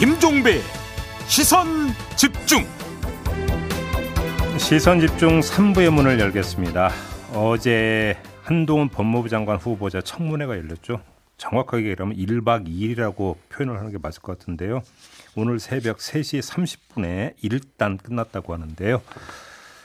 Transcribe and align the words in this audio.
김종배 0.00 0.60
시선 1.26 1.66
집중 2.16 2.64
시선 4.56 4.98
집중 4.98 5.40
3부의 5.40 5.90
문을 5.90 6.18
열겠습니다. 6.18 6.88
어제 7.34 8.16
한동훈 8.42 8.88
법무부 8.88 9.28
장관 9.28 9.58
후보자 9.58 10.00
청문회가 10.00 10.56
열렸죠. 10.56 11.02
정확하게 11.36 11.90
얘기하면 11.90 12.16
1박 12.16 12.66
2일이라고 12.66 13.36
표현을 13.50 13.78
하는 13.78 13.92
게 13.92 13.98
맞을 13.98 14.22
것 14.22 14.38
같은데요. 14.38 14.80
오늘 15.36 15.60
새벽 15.60 15.98
3시 15.98 16.40
30분에 16.50 17.34
일단 17.42 17.98
끝났다고 17.98 18.54
하는데요. 18.54 19.02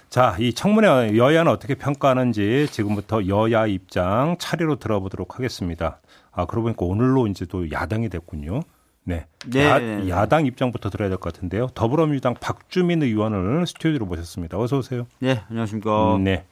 자, 0.09 0.37
이 0.39 0.53
청문회 0.53 1.17
여야는 1.17 1.51
어떻게 1.51 1.75
평가하는지 1.75 2.69
지금부터 2.71 3.27
여야 3.27 3.67
입장 3.67 4.37
차례로 4.39 4.77
들어보도록 4.77 5.35
하겠습니다. 5.35 5.99
아, 6.31 6.45
그러고 6.45 6.67
보니까 6.67 6.85
오늘로 6.85 7.27
이제 7.27 7.45
또 7.45 7.69
야당이 7.69 8.07
됐군요. 8.07 8.61
네. 9.05 9.25
네. 9.47 9.63
야, 9.63 10.07
야당 10.09 10.45
입장부터 10.45 10.89
들어야 10.89 11.09
될 11.09 11.17
것 11.19 11.31
같은데요. 11.33 11.67
더불어민주당 11.75 12.33
박주민 12.33 13.03
의원을 13.03 13.65
스튜디오로 13.67 14.05
모셨습니다. 14.07 14.57
어서 14.59 14.77
오세요. 14.79 15.05
네, 15.19 15.43
안녕하십니까. 15.49 16.17
네. 16.23 16.45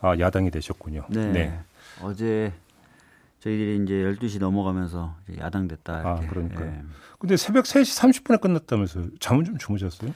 아, 0.00 0.16
야당이 0.18 0.50
되셨군요. 0.50 1.06
네. 1.08 1.32
네. 1.32 1.58
어제 2.02 2.52
저희들이 3.40 3.82
이제 3.82 3.94
12시 3.94 4.38
넘어가면서 4.40 5.14
이제 5.28 5.40
야당 5.40 5.68
됐다. 5.68 5.94
아, 6.04 6.12
이렇게. 6.18 6.26
그러니까요. 6.28 6.66
예. 6.70 6.80
근데 7.18 7.36
새벽 7.36 7.64
3시 7.64 8.22
30분에 8.24 8.40
끝났다면서요. 8.40 9.06
잠은 9.18 9.44
좀 9.44 9.56
주무셨어요? 9.58 10.12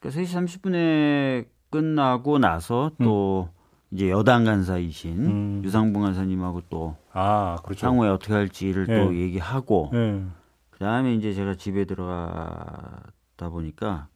그러니까 0.00 0.20
3시 0.20 0.60
30분에 0.60 1.46
끝나고 1.70 2.38
나서 2.38 2.90
또 3.02 3.48
이제 3.90 4.10
여당 4.10 4.44
간사이신 4.44 5.12
음. 5.26 5.62
유상봉 5.64 6.02
간사님하고 6.02 6.62
또 6.68 6.96
아, 7.12 7.56
그렇죠. 7.64 7.86
향후에 7.86 8.08
어떻게 8.10 8.32
할지를 8.32 8.86
네. 8.86 8.98
또 9.04 9.16
얘기하고 9.16 9.90
네. 9.92 10.22
그다음에 10.84 11.14
이제 11.14 11.32
제가 11.32 11.54
집에 11.54 11.86
들어가다 11.86 13.48
보니까 13.50 14.08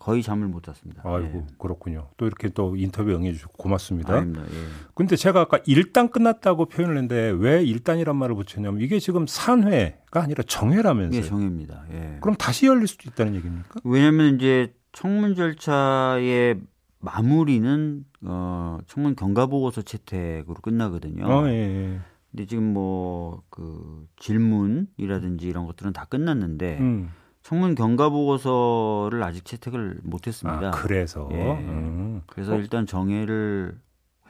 거의 0.00 0.24
잠을 0.24 0.48
못 0.48 0.64
잤습니다. 0.64 1.02
아이고, 1.04 1.46
그렇군요. 1.56 2.08
또 2.16 2.26
이렇게 2.26 2.48
또 2.48 2.74
인터뷰 2.74 3.12
응해 3.12 3.32
주시고 3.32 3.52
예. 3.56 3.62
고맙습니다. 3.62 4.14
아닙니다. 4.14 4.42
예. 4.42 4.56
근데 4.94 5.14
제가 5.14 5.42
아까 5.42 5.60
일단 5.66 6.10
끝났다고 6.10 6.66
표현을 6.66 6.96
했는데 6.96 7.30
왜 7.30 7.62
일단이란 7.62 8.16
말을 8.16 8.34
붙였냐면 8.34 8.80
이게 8.80 8.98
지금 8.98 9.26
산회가 9.28 10.20
아니라 10.20 10.42
정회라면서요. 10.42 11.20
이게 11.20 11.28
정해입니다. 11.28 11.84
예. 11.92 12.18
그럼 12.20 12.34
다시 12.36 12.66
열릴 12.66 12.88
수도 12.88 13.08
있다는 13.08 13.36
얘기입니까? 13.36 13.80
왜냐하면 13.84 14.34
이제 14.34 14.74
청문 14.90 15.36
절차의 15.36 16.60
마무리는 16.98 18.04
어, 18.22 18.78
청문 18.88 19.14
경과 19.14 19.46
보고서 19.46 19.82
채택으로 19.82 20.56
끝나거든요. 20.56 21.24
어, 21.24 21.48
예, 21.48 21.52
예. 21.52 22.00
근데 22.36 22.46
지금 22.46 22.74
뭐 22.74 23.42
그 23.48 24.06
질문이라든지 24.16 25.46
이런 25.48 25.64
것들은 25.66 25.94
다 25.94 26.04
끝났는데 26.04 26.76
음. 26.80 27.10
청문 27.42 27.74
경과 27.74 28.10
보고서를 28.10 29.22
아직 29.22 29.44
채택을 29.46 30.00
못했습니다. 30.02 30.68
아, 30.68 30.70
그래서. 30.72 31.28
예. 31.32 31.52
음. 31.52 32.20
그래서 32.26 32.56
일단 32.58 32.84
정해를 32.86 33.78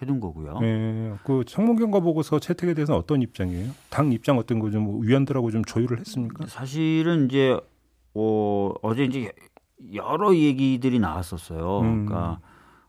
해둔 0.00 0.20
거고요. 0.20 0.58
예, 0.62 1.14
그 1.24 1.42
청문 1.46 1.76
경과 1.76 1.98
보고서 2.00 2.38
채택에 2.38 2.74
대해서는 2.74 2.98
어떤 3.00 3.22
입장이에요? 3.22 3.70
당 3.90 4.12
입장 4.12 4.38
어떤 4.38 4.58
거 4.60 4.70
좀 4.70 5.02
위원들하고 5.02 5.50
좀 5.50 5.64
조율을 5.64 5.98
했습니까? 6.00 6.46
사실은 6.46 7.24
이제 7.26 7.58
어, 8.14 8.72
어제 8.82 9.04
이제 9.04 9.32
여러 9.94 10.34
얘기들이 10.36 10.98
나왔었어요. 11.00 11.80
음. 11.80 12.06
그러니까 12.06 12.40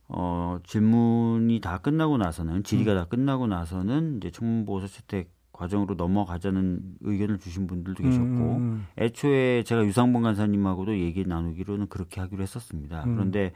어, 0.09 0.59
질문이 0.63 1.59
다 1.59 1.79
끝나고 1.79 2.17
나서는 2.17 2.63
질의가 2.63 2.93
음. 2.93 2.97
다 2.97 3.05
끝나고 3.05 3.47
나서는 3.47 4.17
이제 4.17 4.31
청문 4.31 4.65
보고서 4.65 4.87
채택 4.87 5.31
과정으로 5.51 5.95
넘어가자는 5.95 6.79
의견을 7.01 7.39
주신 7.39 7.67
분들도 7.67 8.03
계셨고 8.03 8.23
음. 8.25 8.87
애초에 8.97 9.63
제가 9.63 9.83
유상봉 9.85 10.21
간사님하고도 10.21 10.99
얘기 10.99 11.25
나누기로는 11.25 11.87
그렇게 11.87 12.21
하기로 12.21 12.43
했었습니다. 12.43 13.03
음. 13.05 13.15
그런데 13.15 13.53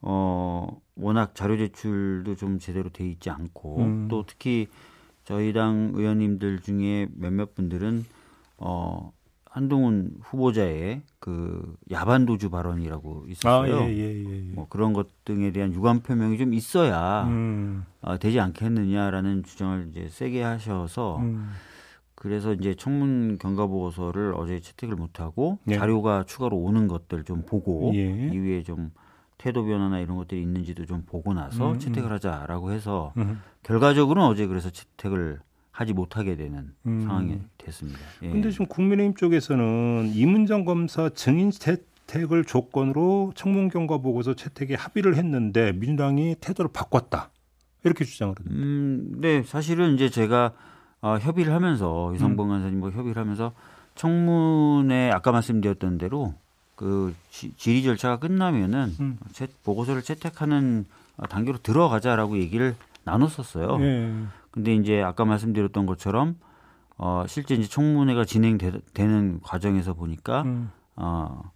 어 0.00 0.80
워낙 0.94 1.34
자료 1.34 1.56
제출도 1.56 2.36
좀 2.36 2.58
제대로 2.58 2.88
돼 2.88 3.06
있지 3.08 3.30
않고 3.30 3.78
음. 3.78 4.08
또 4.08 4.24
특히 4.26 4.68
저희 5.24 5.52
당 5.52 5.92
의원님들 5.94 6.60
중에 6.60 7.08
몇몇 7.14 7.54
분들은 7.54 8.04
어 8.58 9.12
한동훈 9.54 10.10
후보자의 10.20 11.02
그 11.20 11.76
야반도주 11.88 12.50
발언이라고 12.50 13.22
아, 13.24 13.30
있었어요. 13.30 13.82
예, 13.82 13.88
예, 13.88 14.24
예. 14.24 14.48
예. 14.48 14.52
뭐 14.52 14.66
그런 14.68 14.92
것 14.92 15.24
등에 15.24 15.52
대한 15.52 15.72
유감 15.72 16.00
표명이 16.00 16.38
좀 16.38 16.52
있어야 16.52 17.22
음, 17.28 17.84
어, 18.00 18.18
되지 18.18 18.40
않겠느냐라는 18.40 19.44
주장을 19.44 19.86
이제 19.90 20.08
세게 20.08 20.42
하셔서 20.42 21.18
음. 21.18 21.52
그래서 22.16 22.52
이제 22.52 22.74
청문 22.74 23.38
경과 23.38 23.68
보고서를 23.68 24.34
어제 24.36 24.58
채택을 24.58 24.96
못하고 24.96 25.60
예. 25.68 25.76
자료가 25.76 26.24
추가로 26.24 26.56
오는 26.56 26.88
것들 26.88 27.22
좀 27.22 27.42
보고 27.46 27.92
예. 27.94 28.30
이후에 28.32 28.64
좀 28.64 28.90
태도 29.38 29.64
변화나 29.64 30.00
이런 30.00 30.16
것들이 30.16 30.42
있는지도 30.42 30.84
좀 30.84 31.04
보고 31.06 31.32
나서 31.32 31.74
음, 31.74 31.78
채택을 31.78 32.10
하자라고 32.14 32.72
해서 32.72 33.12
음. 33.18 33.40
결과적으로는 33.62 34.28
어제 34.28 34.48
그래서 34.48 34.70
채택을 34.70 35.38
하지 35.74 35.92
못하게 35.92 36.36
되는 36.36 36.72
음. 36.86 37.00
상황이 37.00 37.40
됐습니다. 37.58 37.98
예. 38.22 38.30
근데 38.30 38.52
지금 38.52 38.66
국민의힘 38.66 39.16
쪽에서는 39.16 40.12
이문정 40.14 40.64
검사 40.64 41.08
증인 41.08 41.50
채택을 41.50 42.44
조건으로 42.44 43.32
청문경과 43.34 43.98
보고서 43.98 44.34
채택에 44.34 44.76
합의를 44.76 45.16
했는데 45.16 45.72
민주당이 45.72 46.36
태도를 46.40 46.70
바꿨다 46.72 47.30
이렇게 47.82 48.04
주장을 48.04 48.30
하던데. 48.38 48.54
음, 48.54 49.16
네, 49.18 49.42
사실은 49.42 49.94
이제 49.94 50.08
제가 50.08 50.52
어, 51.00 51.18
협의를 51.18 51.52
하면서 51.52 52.10
음. 52.10 52.14
유상봉 52.14 52.48
간사님과 52.50 52.90
협의를 52.90 53.20
하면서 53.20 53.52
청문회 53.96 55.10
아까 55.10 55.32
말씀드렸던 55.32 55.98
대로 55.98 56.34
그 56.76 57.12
지, 57.30 57.52
질의 57.56 57.82
절차가 57.82 58.20
끝나면은 58.20 58.94
음. 59.00 59.18
채, 59.32 59.48
보고서를 59.64 60.02
채택하는 60.02 60.86
어, 61.16 61.26
단계로 61.26 61.58
들어가자라고 61.58 62.38
얘기를 62.38 62.76
나눴었어요. 63.02 63.78
예. 63.80 64.12
근데 64.54 64.72
이제 64.72 65.02
아까 65.02 65.24
말씀드렸던 65.24 65.84
것처럼 65.84 66.36
어, 66.96 67.24
실제 67.26 67.56
이제 67.56 67.66
청문회가 67.66 68.24
진행되는 68.24 69.40
과정에서 69.42 69.94
보니까 69.94 70.42
음. 70.42 70.70
어, 70.94 71.50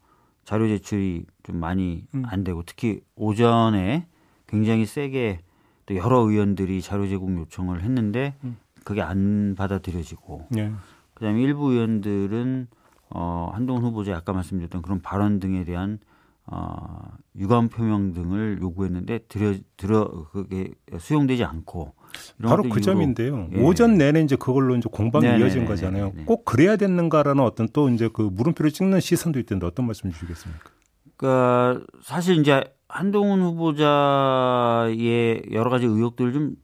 자료 0.44 0.66
제출이 0.66 1.24
좀 1.44 1.60
많이 1.60 2.08
음. 2.16 2.24
안 2.26 2.42
되고 2.42 2.64
특히 2.66 3.00
오전에 3.14 4.08
굉장히 4.48 4.84
세게 4.84 5.42
또 5.86 5.94
여러 5.94 6.18
의원들이 6.22 6.82
자료 6.82 7.06
제공 7.06 7.38
요청을 7.38 7.82
했는데 7.82 8.34
음. 8.42 8.56
그게 8.82 9.00
안 9.00 9.54
받아들여지고 9.56 10.48
예. 10.56 10.72
그다음에 11.14 11.40
일부 11.40 11.70
의원들은 11.70 12.66
어, 13.10 13.52
한동훈 13.54 13.84
후보자 13.84 14.16
아까 14.16 14.32
말씀드렸던 14.32 14.82
그런 14.82 15.00
발언 15.02 15.38
등에 15.38 15.62
대한 15.62 16.00
어, 16.46 17.16
유감 17.36 17.68
표명 17.68 18.12
등을 18.12 18.58
요구했는데 18.60 19.18
들여 19.28 19.54
들어 19.76 20.26
그게 20.32 20.72
수용되지 20.98 21.44
않고 21.44 21.94
바로 22.42 22.62
그 22.64 22.80
점인데요. 22.80 23.48
예. 23.52 23.60
오전 23.62 23.98
내내 23.98 24.20
이제 24.22 24.36
그걸로 24.36 24.76
이제 24.76 24.88
공방이 24.90 25.24
네네네네. 25.24 25.44
이어진 25.44 25.64
거잖아요. 25.66 26.10
네네. 26.12 26.24
꼭 26.24 26.44
그래야 26.44 26.76
되는가라는 26.76 27.42
어떤 27.42 27.68
또 27.72 27.88
이제 27.88 28.08
그 28.12 28.22
물음표를 28.22 28.70
찍는 28.70 29.00
시선도 29.00 29.38
있던데 29.40 29.66
어떤 29.66 29.86
말씀 29.86 30.10
주시겠습니까? 30.12 30.70
그러니까 31.16 31.84
사실 32.02 32.36
이제 32.36 32.62
한동훈 32.88 33.40
후보자의 34.22 35.42
여러 35.52 35.70
가지 35.70 35.86
의혹들을 35.86 36.32
좀 36.32 36.54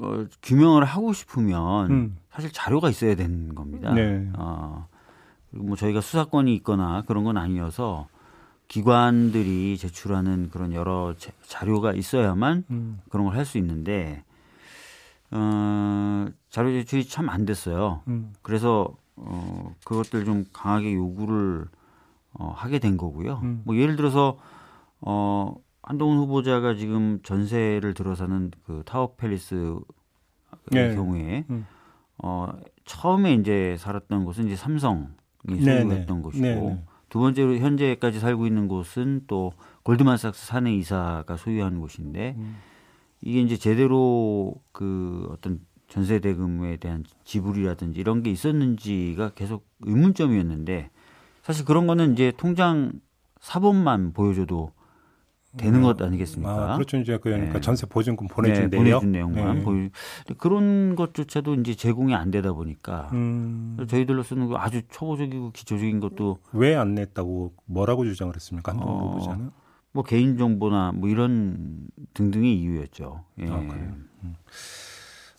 어, 0.00 0.24
규명을 0.42 0.84
하고 0.84 1.12
싶으면 1.12 1.90
음. 1.90 2.16
사실 2.30 2.50
자료가 2.52 2.88
있어야 2.90 3.14
되는 3.14 3.54
겁니다. 3.54 3.92
네. 3.92 4.26
어, 4.38 4.88
그리고 5.50 5.66
뭐 5.66 5.76
저희가 5.76 6.00
수사권이 6.00 6.54
있거나 6.56 7.02
그런 7.06 7.24
건 7.24 7.36
아니어서 7.36 8.08
기관들이 8.68 9.76
제출하는 9.76 10.48
그런 10.50 10.72
여러 10.72 11.14
자- 11.18 11.32
자료가 11.46 11.92
있어야만 11.92 12.64
음. 12.70 13.00
그런 13.10 13.26
걸 13.26 13.36
할 13.36 13.44
수 13.44 13.58
있는데 13.58 14.24
어, 15.32 16.26
자료 16.50 16.70
제출이 16.70 17.06
참 17.08 17.28
안 17.28 17.44
됐어요. 17.44 18.02
음. 18.08 18.32
그래서 18.42 18.94
어, 19.16 19.74
그것들 19.84 20.24
좀 20.24 20.44
강하게 20.52 20.94
요구를 20.94 21.66
어, 22.34 22.52
하게 22.54 22.78
된 22.78 22.96
거고요. 22.96 23.40
음. 23.42 23.62
뭐 23.64 23.76
예를 23.76 23.96
들어서 23.96 24.38
어, 25.00 25.54
한동훈 25.82 26.18
후보자가 26.18 26.74
지금 26.74 27.20
전세를 27.22 27.94
들어서는 27.94 28.50
그 28.66 28.82
타워 28.86 29.14
팰리스 29.16 29.76
네. 30.70 30.94
경우에 30.94 31.44
음. 31.50 31.66
어, 32.18 32.48
처음에 32.84 33.34
이제 33.34 33.76
살았던 33.78 34.24
곳은 34.24 34.46
이제 34.46 34.56
삼성이. 34.56 35.06
소유했던 35.44 36.22
곳이고 36.22 36.40
네네. 36.44 36.84
두 37.08 37.18
번째로 37.18 37.56
현재까지 37.56 38.20
살고 38.20 38.46
있는 38.46 38.68
곳은 38.68 39.22
또 39.26 39.52
골드만삭스 39.82 40.46
사내 40.46 40.72
이사가 40.76 41.36
소유한 41.36 41.80
곳인데 41.80 42.36
음. 42.38 42.56
이게 43.22 43.40
이제 43.40 43.56
제대로 43.56 44.54
그 44.72 45.26
어떤 45.30 45.60
전세 45.88 46.18
대금에 46.20 46.76
대한 46.76 47.04
지불이라든지 47.24 48.00
이런 48.00 48.22
게 48.22 48.30
있었는지가 48.30 49.30
계속 49.34 49.66
의문점이었는데 49.82 50.90
사실 51.42 51.64
그런 51.64 51.86
거는 51.86 52.12
이제 52.12 52.32
통장 52.36 52.92
사본만 53.40 54.12
보여줘도 54.12 54.72
되는 55.58 55.80
음. 55.80 55.82
것 55.82 56.00
아니겠습니까? 56.00 56.72
아, 56.72 56.74
그렇죠. 56.76 56.96
이제 56.96 57.18
그러니까 57.18 57.52
네. 57.54 57.60
전세 57.60 57.86
보증금 57.86 58.26
보내준 58.26 58.70
네, 58.70 58.82
내용, 58.82 59.00
보내준 59.00 59.12
내용만 59.12 59.58
네. 59.58 59.62
보여. 59.62 59.88
그런 60.38 60.96
것조차도 60.96 61.56
이제 61.56 61.74
제공이 61.74 62.14
안 62.14 62.30
되다 62.30 62.54
보니까 62.54 63.10
음. 63.12 63.76
저희들로서는 63.86 64.48
그 64.48 64.54
아주 64.56 64.80
초보적이고 64.88 65.50
기초적인 65.52 66.00
것도 66.00 66.38
왜 66.54 66.74
안 66.74 66.94
냈다고 66.94 67.52
뭐라고 67.66 68.04
주장을 68.06 68.34
했습니까? 68.34 68.72
한동 68.72 68.88
어, 68.88 69.08
후보자는? 69.10 69.50
뭐 69.92 70.02
개인 70.02 70.36
정보나 70.38 70.92
뭐 70.94 71.08
이런 71.08 71.86
등등의 72.14 72.54
이유였죠. 72.60 73.24
예. 73.40 73.48
아, 73.48 73.58
그래요. 73.60 73.92
음. 74.24 74.34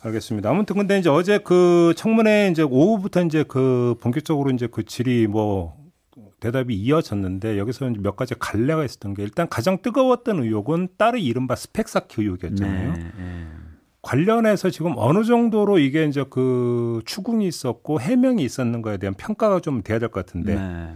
알겠습니다. 0.02 0.50
아무튼 0.50 0.76
근데 0.76 1.00
이제 1.00 1.10
어제 1.10 1.38
그 1.40 1.94
청문회 1.96 2.50
이제 2.52 2.62
오후부터 2.62 3.24
이제 3.24 3.44
그 3.48 3.96
본격적으로 4.02 4.52
이제 4.52 4.68
그 4.68 4.84
질의 4.84 5.28
뭐 5.28 5.76
대답이 6.42 6.76
이어졌는데 6.76 7.58
여기서 7.58 7.90
이제 7.90 8.00
몇 8.02 8.18
가지 8.18 8.36
갈래가 8.38 8.84
있었던 8.84 9.14
게 9.14 9.24
일단 9.24 9.48
가장 9.48 9.82
뜨거웠던 9.82 10.44
의혹은 10.44 10.90
딸의 10.98 11.24
이른바 11.24 11.56
스펙 11.56 11.88
쌓기 11.88 12.22
의혹이었잖아요. 12.22 12.94
네, 12.94 13.00
네. 13.18 13.48
관련해서 14.02 14.70
지금 14.70 14.94
어느 14.98 15.24
정도로 15.24 15.80
이게 15.80 16.04
이제 16.06 16.26
그 16.30 17.02
추궁이 17.06 17.48
있었고 17.48 18.02
해명이 18.02 18.44
있었는 18.44 18.82
거에 18.82 18.98
대한 18.98 19.14
평가가 19.14 19.62
좀 19.62 19.82
돼야 19.82 20.00
될 20.00 20.10
것 20.10 20.26
같은데 20.26 20.56
네. 20.56 20.94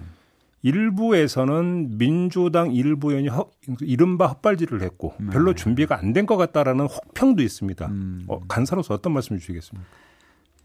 일부에서는 0.67 1.97
민주당 1.97 2.71
일부 2.73 3.11
의원이 3.11 3.27
허, 3.29 3.49
이른바 3.81 4.27
헛발질을 4.27 4.81
했고 4.81 5.13
네. 5.19 5.27
별로 5.31 5.53
준비가 5.53 5.97
안 5.99 6.13
된 6.13 6.25
것 6.25 6.35
같다라는 6.37 6.85
혹평도 6.87 7.41
있습니다. 7.41 7.85
음. 7.87 8.25
어, 8.27 8.39
간사로서 8.47 8.93
어떤 8.93 9.13
말씀 9.13 9.37
주시겠습니까? 9.37 9.87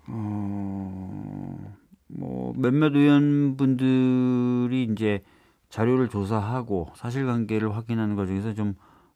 어, 0.08 1.75
뭐 2.08 2.52
몇몇 2.56 2.94
의원분들이 2.94 4.88
이제 4.93 5.20
자료를 5.69 6.08
조사하고 6.08 6.88
사실관계를 6.96 7.75
확인하는 7.75 8.16
과정에서 8.16 8.54
좀 8.54 8.75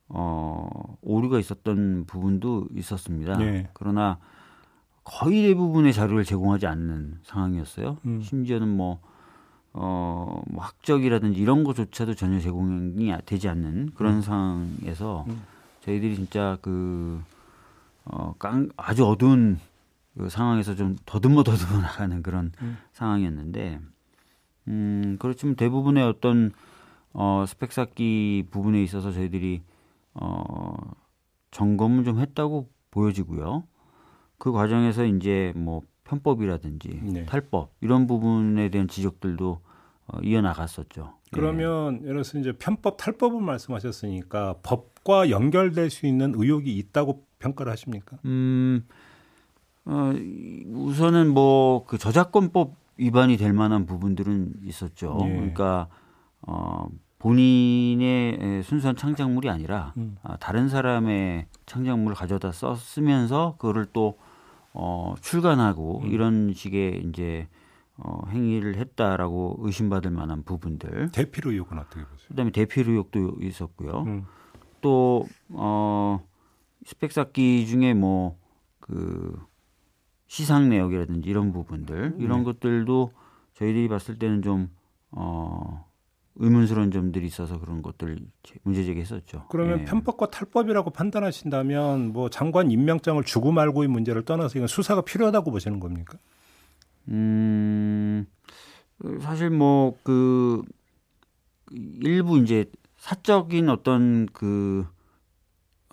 어, 0.08 0.68
오류가 1.02 1.38
있었던 1.38 2.04
부분도 2.06 2.68
있었습니다. 2.74 3.36
네. 3.38 3.68
그러나 3.74 4.18
거의 5.04 5.42
대부분의 5.48 5.92
자료를 5.92 6.24
제공하지 6.24 6.66
않는 6.66 7.18
상황이었어요. 7.22 7.98
음. 8.06 8.20
심지어는 8.22 8.68
뭐 8.68 9.00
어, 9.78 10.42
뭐 10.48 10.64
학적이라든지 10.64 11.38
이런 11.38 11.62
것조차도 11.62 12.14
전혀 12.14 12.40
제공이 12.40 13.12
되지 13.26 13.48
않는 13.48 13.90
그런 13.94 14.16
음. 14.16 14.20
상황에서 14.22 15.26
음. 15.28 15.42
저희들이 15.82 16.16
진짜 16.16 16.56
그 16.62 17.20
어, 18.06 18.34
깡, 18.38 18.70
아주 18.78 19.06
어두운 19.06 19.58
그 20.16 20.30
상황에서 20.30 20.74
좀 20.74 20.96
더듬어 21.04 21.42
더듬어 21.42 21.78
나가는 21.82 22.22
그런 22.22 22.52
음. 22.62 22.78
상황이었는데, 22.94 23.80
음, 24.68 25.16
그렇지만 25.18 25.56
대부분의 25.56 26.04
어떤 26.04 26.52
어, 27.12 27.44
스펙 27.46 27.72
쌓기 27.72 28.46
부분에 28.50 28.82
있어서 28.82 29.12
저희들이 29.12 29.62
어, 30.14 30.74
점검을 31.50 32.04
좀 32.04 32.18
했다고 32.18 32.70
보여지고요. 32.90 33.64
그 34.38 34.52
과정에서 34.52 35.04
이제 35.04 35.52
뭐 35.54 35.82
편법이라든지 36.04 37.00
네. 37.02 37.26
탈법 37.26 37.72
이런 37.80 38.06
부분에 38.06 38.70
대한 38.70 38.88
지적들도 38.88 39.60
어, 40.08 40.18
이어나갔었죠. 40.22 41.14
그러면 41.32 41.96
예. 41.96 42.08
예를 42.08 42.14
들어서 42.22 42.38
이제 42.38 42.52
편법 42.52 42.96
탈법을 42.96 43.40
말씀하셨으니까 43.40 44.56
법과 44.62 45.30
연결될 45.30 45.90
수 45.90 46.06
있는 46.06 46.34
의혹이 46.36 46.76
있다고 46.76 47.24
평가를 47.38 47.72
하십니까? 47.72 48.18
음, 48.24 48.86
어, 49.84 50.12
우선은 50.72 51.28
뭐 51.32 51.84
그 51.86 51.98
저작권법 51.98 52.74
위반이 52.98 53.36
될 53.36 53.52
만한 53.52 53.86
부분들은 53.86 54.54
있었죠. 54.64 55.18
예. 55.24 55.28
그러니까 55.28 55.88
어, 56.42 56.88
본인의 57.18 58.62
순수한 58.62 58.96
창작물이 58.96 59.48
아니라 59.50 59.92
음. 59.96 60.16
아, 60.22 60.36
다른 60.36 60.68
사람의 60.68 61.46
창작물을 61.66 62.16
가져다 62.16 62.52
썼으면서 62.52 63.56
그거를 63.58 63.86
또 63.92 64.18
어, 64.72 65.14
출간하고 65.20 66.02
음. 66.04 66.10
이런 66.10 66.52
식의 66.54 67.04
이제 67.08 67.48
어, 67.98 68.26
행위를 68.28 68.76
했다라고 68.76 69.56
의심받을 69.60 70.10
만한 70.10 70.42
부분들. 70.42 71.10
대필 71.12 71.48
의혹은 71.48 71.78
어떻게 71.78 72.04
보세요? 72.04 72.28
그다음에 72.28 72.50
대필 72.50 72.88
의혹도 72.88 73.36
있었고요. 73.40 74.02
음. 74.06 74.26
또 74.80 75.26
어, 75.50 76.20
스펙 76.84 77.12
쌓기 77.12 77.66
중에 77.66 77.94
뭐그 77.94 79.40
시상 80.26 80.68
내역이라든지 80.68 81.28
이런 81.28 81.52
부분들 81.52 82.14
음. 82.16 82.20
이런 82.20 82.38
네. 82.40 82.44
것들도 82.44 83.12
저희들이 83.54 83.88
봤을 83.88 84.18
때는 84.18 84.42
좀 84.42 84.68
어, 85.10 85.86
의문스러운 86.36 86.90
점들이 86.90 87.26
있어서 87.26 87.58
그런 87.58 87.80
것들 87.80 88.18
문제 88.62 88.84
제기했었죠. 88.84 89.46
그러면 89.48 89.80
예. 89.80 89.84
편법과 89.84 90.30
탈법이라고 90.30 90.90
판단하신다면 90.90 92.12
뭐 92.12 92.28
장관 92.28 92.70
임명장을 92.70 93.22
주고 93.24 93.52
말고의 93.52 93.88
문제를 93.88 94.24
떠나서 94.24 94.58
이건 94.58 94.68
수사가 94.68 95.00
필요하다고 95.00 95.50
보시는 95.50 95.80
겁니까? 95.80 96.18
음 97.08 98.26
사실 99.20 99.50
뭐 99.50 99.96
그 100.02 100.62
일부 101.72 102.38
이제 102.38 102.70
사적인 102.96 103.68
어떤 103.68 104.26
그 104.32 104.86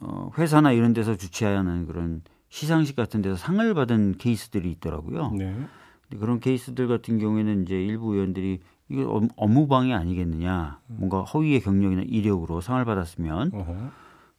어, 0.02 0.32
회사나 0.38 0.72
이런 0.72 0.94
데서 0.94 1.16
주최하는 1.16 1.88
그런 1.88 2.22
시상식 2.50 2.96
같은 2.96 3.22
데서 3.22 3.36
상을 3.36 3.74
받은 3.74 4.18
케이스들이 4.18 4.72
있더라고요. 4.72 5.32
네. 5.32 5.56
그런 6.20 6.40
케이스들 6.40 6.88
같은 6.88 7.18
경우에는 7.18 7.64
이제 7.64 7.76
일부 7.76 8.14
의원들이 8.14 8.60
이거 8.90 9.28
업무방해 9.36 9.94
아니겠느냐, 9.94 10.80
뭔가 10.88 11.24
허위의 11.24 11.62
경력이나 11.62 12.04
이력으로 12.06 12.62
상을 12.62 12.84
받았으면 12.86 13.52
어허. 13.54 13.92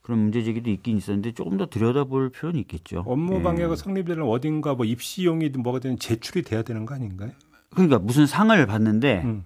그런 0.05 0.19
문제 0.21 0.43
제기도 0.43 0.69
있긴 0.71 0.99
있었는데 0.99 1.33
조금 1.33 1.57
더 1.57 1.65
들여다볼 1.65 2.29
필요는 2.29 2.61
있겠죠. 2.61 3.05
업무 3.07 3.41
방해가 3.43 3.73
예. 3.73 3.77
성립되는 3.77 4.23
어딘가 4.23 4.75
뭐 4.75 4.85
입시용이든 4.85 5.63
뭐가 5.63 5.79
되든 5.81 5.99
제출이 5.99 6.43
돼야 6.43 6.63
되는 6.63 6.85
거 6.85 6.95
아닌가요? 6.95 7.31
그러니까 7.71 7.99
무슨 7.99 8.27
상을 8.27 8.67
받는데 8.67 9.23
음. 9.25 9.45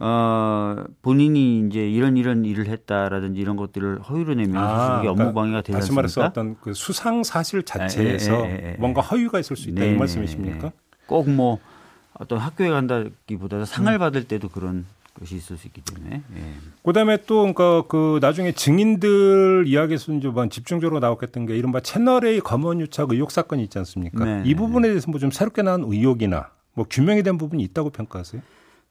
어, 0.00 0.84
본인이 1.00 1.66
이제 1.66 1.88
이런 1.88 2.18
이런 2.18 2.44
일을 2.44 2.66
했다라든지 2.68 3.40
이런 3.40 3.56
것들을 3.56 4.02
허위로 4.02 4.34
내면 4.34 4.58
아, 4.62 4.98
이게 4.98 5.08
업무 5.08 5.32
방해가 5.32 5.62
되지 5.62 5.74
않습니까? 5.76 5.80
다시 5.80 5.92
말해서 5.94 6.24
어떤 6.26 6.56
그 6.60 6.74
수상 6.74 7.22
사실 7.24 7.62
자체에서 7.62 8.44
에, 8.44 8.50
에, 8.50 8.70
에, 8.72 8.76
뭔가 8.78 9.00
허위가 9.00 9.40
있을 9.40 9.56
수 9.56 9.70
있다 9.70 9.80
네, 9.80 9.94
이 9.94 9.96
말씀이십니까? 9.96 10.70
꼭 11.06 11.28
뭐 11.30 11.58
어떤 12.12 12.38
학교에 12.38 12.68
간다기보다 12.68 13.64
상을 13.64 13.90
음. 13.90 13.98
받을 13.98 14.24
때도 14.24 14.50
그런 14.50 14.84
것이 15.14 15.36
있을 15.36 15.56
수 15.56 15.66
있기 15.68 15.80
때문에. 15.82 16.22
예. 16.36 16.42
그다음에 16.82 17.18
또 17.26 17.40
그러니까 17.42 17.82
그 17.88 18.18
나중에 18.20 18.52
증인들 18.52 19.64
이야기에서 19.66 20.12
이제 20.12 20.28
뭐 20.28 20.48
집중적으로 20.48 21.00
나왔겠던 21.00 21.46
게 21.46 21.56
이른바 21.56 21.80
채널 21.80 22.26
A 22.26 22.40
검언 22.40 22.80
유착 22.80 23.10
의혹 23.12 23.30
사건이 23.30 23.62
있지 23.64 23.78
않습니까? 23.78 24.24
네, 24.24 24.42
이 24.44 24.54
부분에 24.54 24.88
대해서 24.88 25.10
뭐 25.10 25.20
좀 25.20 25.30
새롭게 25.30 25.62
나온 25.62 25.84
의혹이나 25.84 26.50
뭐 26.74 26.84
규명이 26.90 27.22
된 27.22 27.38
부분이 27.38 27.62
있다고 27.62 27.90
평가하세요? 27.90 28.42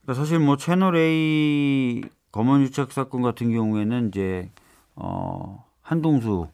그러니까 0.01 0.22
사실 0.24 0.39
뭐 0.39 0.58
채널 0.58 0.96
A 0.96 2.01
검언 2.32 2.62
유착 2.62 2.92
사건 2.94 3.22
같은 3.22 3.51
경우에는 3.51 4.08
이제 4.08 4.50
어 4.96 5.65
한동수 5.82 6.48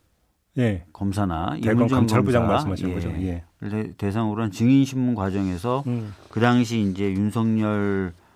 예. 0.57 0.83
검사나 0.91 1.57
대검 1.61 1.87
감찰부장 1.87 2.47
말씀하시는 2.47 2.89
예. 2.89 2.93
거죠. 2.95 3.09
예. 3.21 3.43
대상으로 3.97 4.41
한 4.41 4.51
증인 4.51 4.83
신문 4.83 5.15
과정에서 5.15 5.83
음. 5.87 6.13
그 6.29 6.39
당시 6.39 6.81
이제 6.81 7.11
윤석열 7.11 8.13
어, 8.15 8.28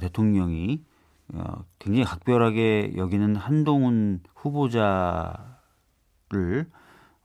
대통령이 0.00 0.82
어, 1.34 1.64
굉장히 1.78 2.04
각별하게 2.04 2.94
여기는 2.96 3.36
한동훈 3.36 4.20
후보자를 4.34 5.46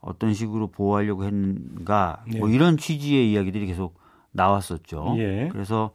어떤 0.01 0.33
식으로 0.33 0.67
보호하려고 0.67 1.23
했는가 1.23 2.25
뭐 2.37 2.49
예. 2.49 2.53
이런 2.53 2.77
취지의 2.77 3.31
이야기들이 3.31 3.65
계속 3.65 3.97
나왔었죠. 4.31 5.15
예. 5.19 5.49
그래서 5.51 5.91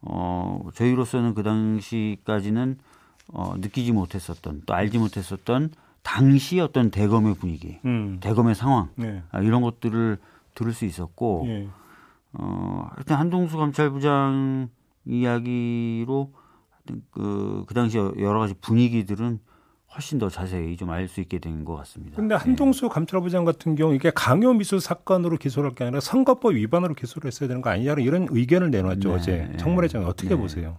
어, 0.00 0.68
저희로서는 0.74 1.34
그 1.34 1.42
당시까지는 1.42 2.78
어, 3.28 3.54
느끼지 3.58 3.92
못했었던 3.92 4.62
또 4.66 4.74
알지 4.74 4.98
못했었던 4.98 5.70
당시 6.02 6.58
어떤 6.58 6.90
대검의 6.90 7.34
분위기, 7.34 7.78
음. 7.84 8.18
대검의 8.20 8.54
상황 8.54 8.88
네. 8.96 9.22
아, 9.30 9.40
이런 9.40 9.62
것들을 9.62 10.18
들을 10.54 10.72
수 10.72 10.84
있었고 10.84 11.44
예. 11.46 11.68
어, 12.32 12.88
하여튼 12.94 13.16
한동수 13.16 13.56
감찰부장 13.58 14.68
이야기로 15.04 16.32
그, 17.10 17.64
그 17.66 17.74
당시 17.74 17.96
여러 17.98 18.38
가지 18.40 18.54
분위기들은 18.60 19.38
훨씬 19.94 20.18
더 20.18 20.28
자세히 20.30 20.76
좀 20.76 20.88
알 20.90 21.06
수 21.06 21.20
있게 21.20 21.38
된 21.38 21.64
것 21.64 21.76
같습니다. 21.76 22.16
근데 22.16 22.34
한동수 22.34 22.82
네. 22.82 22.88
감찰부장 22.88 23.44
같은 23.44 23.74
경우 23.76 23.94
이게 23.94 24.10
강요 24.10 24.52
미수 24.54 24.80
사건으로 24.80 25.36
기소를 25.36 25.70
할 25.70 25.74
게 25.74 25.84
아니라 25.84 26.00
선거법 26.00 26.54
위반으로 26.54 26.94
기소를 26.94 27.28
했어야 27.28 27.46
되는 27.48 27.60
거 27.62 27.70
아니냐 27.70 27.94
이런 27.98 28.26
의견을 28.30 28.70
내놨죠 28.70 29.08
네. 29.10 29.14
어제 29.14 29.52
청문회장에 29.58 30.04
어떻게 30.06 30.30
네. 30.30 30.36
보세요? 30.36 30.78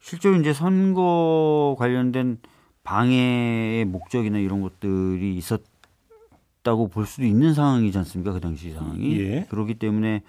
실제로 0.00 0.36
이제 0.36 0.52
선거 0.52 1.74
관련된 1.78 2.38
방해의 2.84 3.84
목적이나 3.86 4.38
이런 4.38 4.62
것들이 4.62 5.36
있었다고 5.36 6.88
볼 6.88 7.06
수도 7.06 7.24
있는 7.26 7.54
상황이지 7.54 7.98
않습니까 7.98 8.32
그 8.32 8.40
당시 8.40 8.70
상황이 8.70 9.18
예. 9.20 9.46
그렇기 9.50 9.74
때문에 9.74 10.22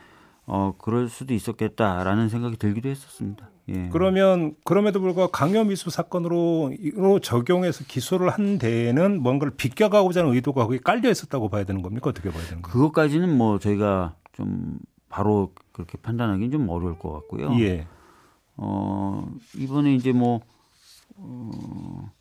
어 0.49 0.73
그럴 0.77 1.09
수도 1.09 1.33
있었겠다라는 1.33 2.27
생각이 2.29 2.57
들기도 2.57 2.89
했었습니다. 2.89 3.49
예. 3.69 3.89
그러면 3.91 4.55
그럼에도 4.63 4.99
불구하고 4.99 5.31
강요미수 5.31 5.91
사건으로 5.91 6.71
적용해서 7.21 7.83
기소를 7.87 8.29
한 8.29 8.57
데에는 8.57 9.21
뭔가를 9.21 9.53
비껴가고자 9.55 10.21
하는 10.21 10.33
의도가 10.33 10.65
거기 10.65 10.79
깔려 10.79 11.09
있었다고 11.11 11.49
봐야 11.49 11.65
되는 11.65 11.83
겁니까? 11.83 12.09
어떻게 12.09 12.31
봐야 12.31 12.43
되는 12.45 12.63
거예요? 12.63 12.73
그것까지는 12.73 13.37
뭐 13.37 13.59
저희가 13.59 14.15
좀 14.33 14.79
바로 15.07 15.53
그렇게 15.71 15.97
판단하기는 15.97 16.51
좀 16.51 16.69
어려울 16.69 16.97
것 16.97 17.11
같고요. 17.11 17.59
예. 17.59 17.87
어, 18.57 19.25
이번에 19.55 19.93
이제 19.93 20.11
뭐, 20.11 20.41
어, 21.15 22.11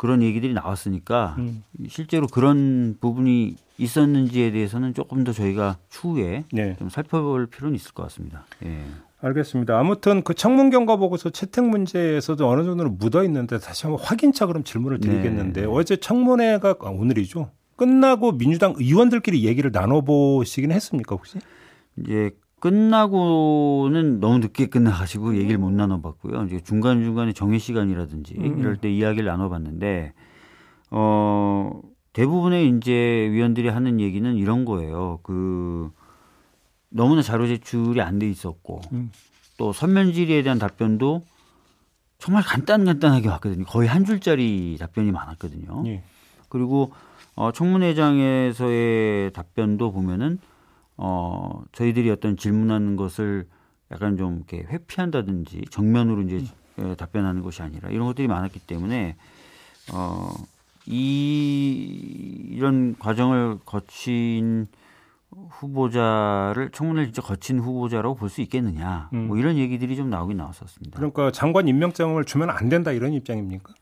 그런 0.00 0.22
얘기들이 0.22 0.54
나왔으니까 0.54 1.34
음. 1.36 1.62
실제로 1.86 2.26
그런 2.26 2.96
부분이 3.02 3.56
있었는지에 3.76 4.50
대해서는 4.50 4.94
조금 4.94 5.24
더 5.24 5.32
저희가 5.34 5.76
추후에 5.90 6.44
네. 6.54 6.74
좀 6.78 6.88
살펴볼 6.88 7.46
필요는 7.48 7.76
있을 7.76 7.92
것 7.92 8.04
같습니다. 8.04 8.46
예. 8.64 8.82
알겠습니다. 9.20 9.78
아무튼 9.78 10.22
그 10.22 10.32
청문 10.32 10.70
경과 10.70 10.96
보고서 10.96 11.28
채택 11.28 11.66
문제에서도 11.66 12.48
어느 12.48 12.64
정도는 12.64 12.96
묻어 12.96 13.22
있는데 13.24 13.58
다시 13.58 13.82
한번 13.84 14.02
확인차 14.02 14.46
그럼 14.46 14.64
질문을 14.64 15.00
드리겠는데 15.00 15.60
네. 15.60 15.66
어제 15.66 15.96
청문회가 15.96 16.76
아, 16.80 16.88
오늘이죠. 16.88 17.50
끝나고 17.76 18.38
민주당 18.38 18.72
의원들끼리 18.78 19.44
얘기를 19.44 19.70
나눠보시긴 19.70 20.72
했습니까 20.72 21.14
혹시? 21.14 21.40
이제 21.98 22.30
끝나고는 22.60 24.20
너무 24.20 24.38
늦게 24.38 24.66
끝나가지고 24.66 25.36
얘기를 25.36 25.58
못 25.58 25.70
나눠봤고요. 25.72 26.44
이제 26.44 26.60
중간 26.60 27.02
중간에 27.02 27.32
정해 27.32 27.58
시간이라든지 27.58 28.34
음. 28.38 28.58
이럴 28.58 28.76
때 28.76 28.90
이야기를 28.90 29.24
나눠봤는데 29.26 30.12
어 30.90 31.80
대부분의 32.12 32.68
이제 32.76 32.92
위원들이 32.92 33.68
하는 33.68 34.00
얘기는 34.00 34.36
이런 34.36 34.64
거예요. 34.64 35.20
그 35.22 35.90
너무나 36.90 37.22
자료 37.22 37.46
제출이 37.46 38.00
안 38.00 38.18
돼 38.18 38.28
있었고 38.28 38.80
음. 38.92 39.10
또 39.56 39.72
선면 39.72 40.12
질의에 40.12 40.42
대한 40.42 40.58
답변도 40.58 41.22
정말 42.18 42.42
간단 42.42 42.84
간단하게 42.84 43.28
왔거든요. 43.28 43.64
거의 43.64 43.88
한 43.88 44.04
줄짜리 44.04 44.76
답변이 44.78 45.10
많았거든요. 45.12 45.84
예. 45.86 46.02
그리고 46.48 46.92
어, 47.36 47.52
청문회장에서의 47.52 49.32
답변도 49.32 49.92
보면은 49.92 50.38
어, 51.02 51.62
저희들이 51.72 52.10
어떤 52.10 52.36
질문하는 52.36 52.94
것을 52.96 53.48
약간 53.90 54.18
좀 54.18 54.36
이렇게 54.36 54.58
회피한다든지 54.70 55.62
정면으로 55.70 56.20
이제 56.22 56.44
에, 56.78 56.94
답변하는 56.94 57.40
것이 57.42 57.62
아니라 57.62 57.88
이런 57.88 58.06
것들이 58.06 58.28
많았기 58.28 58.60
때문에 58.60 59.16
어, 59.94 60.30
이 60.86 62.48
이런 62.50 62.94
과정을 62.98 63.60
거친 63.64 64.66
후보자를 65.48 66.70
청문회를 66.70 67.06
진짜 67.12 67.22
거친 67.22 67.60
후보자라고 67.60 68.14
볼 68.16 68.28
수 68.28 68.42
있겠느냐 68.42 69.08
음. 69.14 69.28
뭐 69.28 69.38
이런 69.38 69.56
얘기들이 69.56 69.96
좀 69.96 70.10
나오긴 70.10 70.36
나왔었습니다. 70.36 70.96
그러니까 70.96 71.30
장관 71.32 71.66
임명장을 71.66 72.22
주면 72.26 72.50
안 72.50 72.68
된다 72.68 72.92
이런 72.92 73.14
입장입니까? 73.14 73.72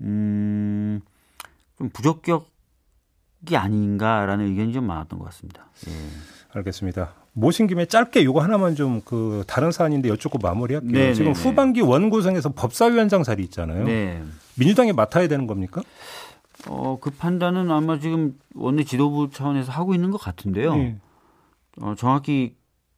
음, 0.00 1.00
좀 1.78 1.88
부적격이 1.90 3.56
아닌가라는 3.56 4.46
의견이 4.46 4.72
좀 4.72 4.86
많았던 4.88 5.20
것 5.20 5.26
같습니다. 5.26 5.66
예. 5.86 5.92
알겠습니다. 6.54 7.12
모신 7.32 7.66
김에 7.66 7.86
짧게 7.86 8.20
이거 8.20 8.40
하나만 8.40 8.74
좀 8.76 9.02
그 9.04 9.44
다른 9.46 9.72
사안인데 9.72 10.08
여쭙고 10.08 10.38
마무리할게요. 10.38 10.92
네, 10.92 11.14
지금 11.14 11.32
네, 11.32 11.38
네. 11.38 11.42
후반기 11.42 11.80
원구성에서 11.80 12.50
법사위원장 12.52 13.22
자리 13.22 13.42
있잖아요. 13.44 13.84
네. 13.84 14.22
민주당이 14.56 14.92
맡아야 14.92 15.28
되는 15.28 15.46
겁니까? 15.46 15.82
어, 16.68 16.98
그 17.00 17.10
판단은 17.10 17.70
아마 17.70 17.98
지금 17.98 18.38
원내 18.54 18.84
지도부 18.84 19.30
차원에서 19.30 19.72
하고 19.72 19.94
있는 19.94 20.10
것 20.10 20.18
같은데요. 20.20 20.74
예. 20.76 20.96
어, 21.80 21.94
정확히 21.96 22.54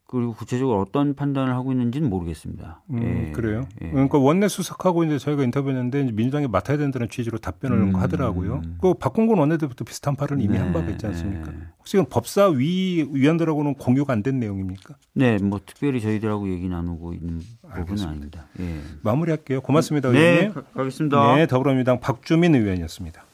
그리고 0.09 0.35
구체적으로 0.35 0.81
어떤 0.81 1.15
판단을 1.17 1.53
하고 1.55 1.73
있는지는 1.73 2.09
모르겠습니다. 2.09 2.83
음, 2.91 3.27
예. 3.29 3.33
그래요. 3.33 3.67
예. 3.83 3.91
그러니까 3.91 4.19
원내 4.19 4.47
수석하고 4.47 5.03
이제 5.03 5.19
저희가 5.19 5.43
인터뷰했는데 5.43 6.03
이제 6.03 6.13
민주당이 6.13 6.47
맡아야 6.47 6.77
된다는 6.77 7.09
취지로 7.09 7.39
답변을 7.39 7.77
음. 7.77 7.97
하더라고요. 7.97 8.63
그 8.81 8.95
박홍근 8.95 9.37
원내대표도 9.39 9.85
비슷한 9.85 10.15
발언을 10.15 10.45
이미 10.45 10.55
네, 10.55 10.61
한 10.61 10.73
바가 10.73 10.89
있지 10.91 11.07
않습니까? 11.07 11.51
네. 11.51 11.59
혹시 11.81 11.97
법사위 12.09 13.09
위원들하고는 13.13 13.75
공유가 13.75 14.13
안 14.13 14.23
된 14.23 14.39
내용입니까? 14.39 14.95
네, 15.15 15.39
뭐 15.39 15.61
특별히 15.67 16.01
저희들하고 16.01 16.51
얘기 16.53 16.69
나누고 16.69 17.13
있는 17.13 17.41
부분은 17.63 17.77
알겠습니다. 17.77 18.09
아닙니다. 18.09 18.47
예. 18.61 18.79
마무리할게요. 19.03 19.61
고맙습니다, 19.61 20.13
네, 20.13 20.19
의원님. 20.21 20.53
가- 20.53 20.63
가겠습니다. 20.73 21.35
네, 21.37 21.47
더불어민주당 21.49 21.99
박주민 21.99 22.55
의원이었습니다. 22.55 23.25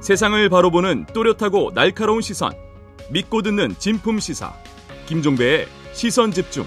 세상을 0.00 0.48
바로 0.48 0.70
보는 0.70 1.06
또렷하고 1.12 1.72
날카로운 1.74 2.22
시선 2.22 2.52
믿고 3.10 3.42
듣는 3.42 3.70
진품 3.78 4.18
시사 4.18 4.52
김종배의 5.06 5.66
시선 5.92 6.30
집중 6.30 6.64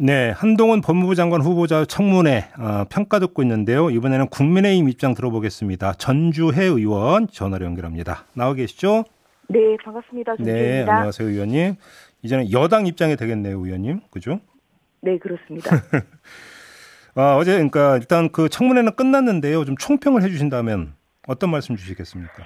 네, 0.00 0.30
한동훈 0.30 0.80
법무부 0.80 1.16
장관 1.16 1.40
후보자 1.40 1.84
청문회 1.84 2.50
어, 2.56 2.84
평가 2.88 3.18
듣고 3.18 3.42
있는데요. 3.42 3.90
이번에는 3.90 4.28
국민의힘 4.28 4.88
입장 4.88 5.12
들어보겠습니다. 5.12 5.94
전주혜 5.94 6.66
의원 6.66 7.26
전화로 7.26 7.66
연결합니다. 7.66 8.24
나와 8.32 8.54
계시죠? 8.54 9.04
네, 9.48 9.58
반갑습니다. 9.84 10.36
네, 10.38 10.44
전주입니다. 10.44 10.92
안녕하세요, 10.92 11.28
의원님. 11.28 11.74
이제는 12.22 12.52
여당 12.52 12.86
입장이 12.86 13.16
되겠네요, 13.16 13.58
의원님. 13.58 14.02
그죠? 14.12 14.38
네, 15.00 15.18
그렇습니다. 15.18 15.70
아, 17.14 17.36
어제 17.36 17.52
그러니까 17.52 17.96
일단 17.96 18.30
그 18.30 18.48
청문회는 18.48 18.92
끝났는데요. 18.96 19.64
좀 19.64 19.76
총평을 19.76 20.22
해주신다면 20.22 20.94
어떤 21.26 21.50
말씀 21.50 21.76
주시겠습니까? 21.76 22.44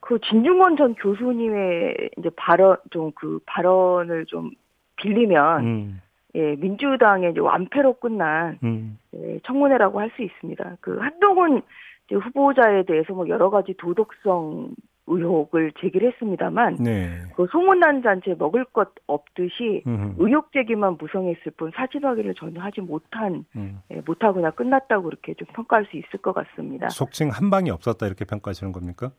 그 0.00 0.18
진중권 0.20 0.76
전 0.76 0.94
교수님의 0.94 2.10
이제 2.18 2.30
발언 2.36 2.76
좀 2.90 3.12
그 3.14 3.40
발언을 3.46 4.24
좀 4.26 4.50
빌리면 4.96 5.64
음, 5.64 6.00
예, 6.34 6.56
민주당의 6.56 7.32
이제 7.32 7.40
완패로 7.40 7.94
끝난 7.94 8.58
음, 8.62 8.98
예, 9.14 9.38
청문회라고 9.44 10.00
할 10.00 10.10
수 10.16 10.22
있습니다. 10.22 10.76
그 10.80 10.98
한동훈 10.98 11.62
후보자에 12.10 12.84
대해서 12.84 13.12
뭐 13.12 13.28
여러 13.28 13.50
가지 13.50 13.74
도덕성 13.76 14.70
의혹을 15.08 15.72
제기를 15.80 16.12
했습니다만 16.12 16.76
네. 16.76 17.18
그 17.36 17.46
소문난 17.50 18.02
잔치에 18.02 18.34
먹을 18.38 18.64
것 18.64 18.90
없듯이 19.06 19.82
음, 19.86 20.14
의혹 20.18 20.52
제기만 20.52 20.96
무성했을 20.98 21.52
뿐 21.56 21.70
사실 21.74 22.04
확인을 22.04 22.34
전혀 22.34 22.60
하지 22.60 22.80
못한 22.80 23.44
음. 23.56 23.80
예, 23.90 24.00
못하거나 24.04 24.50
끝났다고 24.52 25.08
이렇게 25.08 25.34
좀 25.34 25.46
평가할 25.54 25.86
수 25.86 25.96
있을 25.96 26.20
것 26.20 26.32
같습니다. 26.32 26.88
속칭 26.90 27.30
한 27.30 27.50
방이 27.50 27.70
없었다 27.70 28.06
이렇게 28.06 28.24
평가하시는 28.24 28.72
겁니까? 28.72 29.12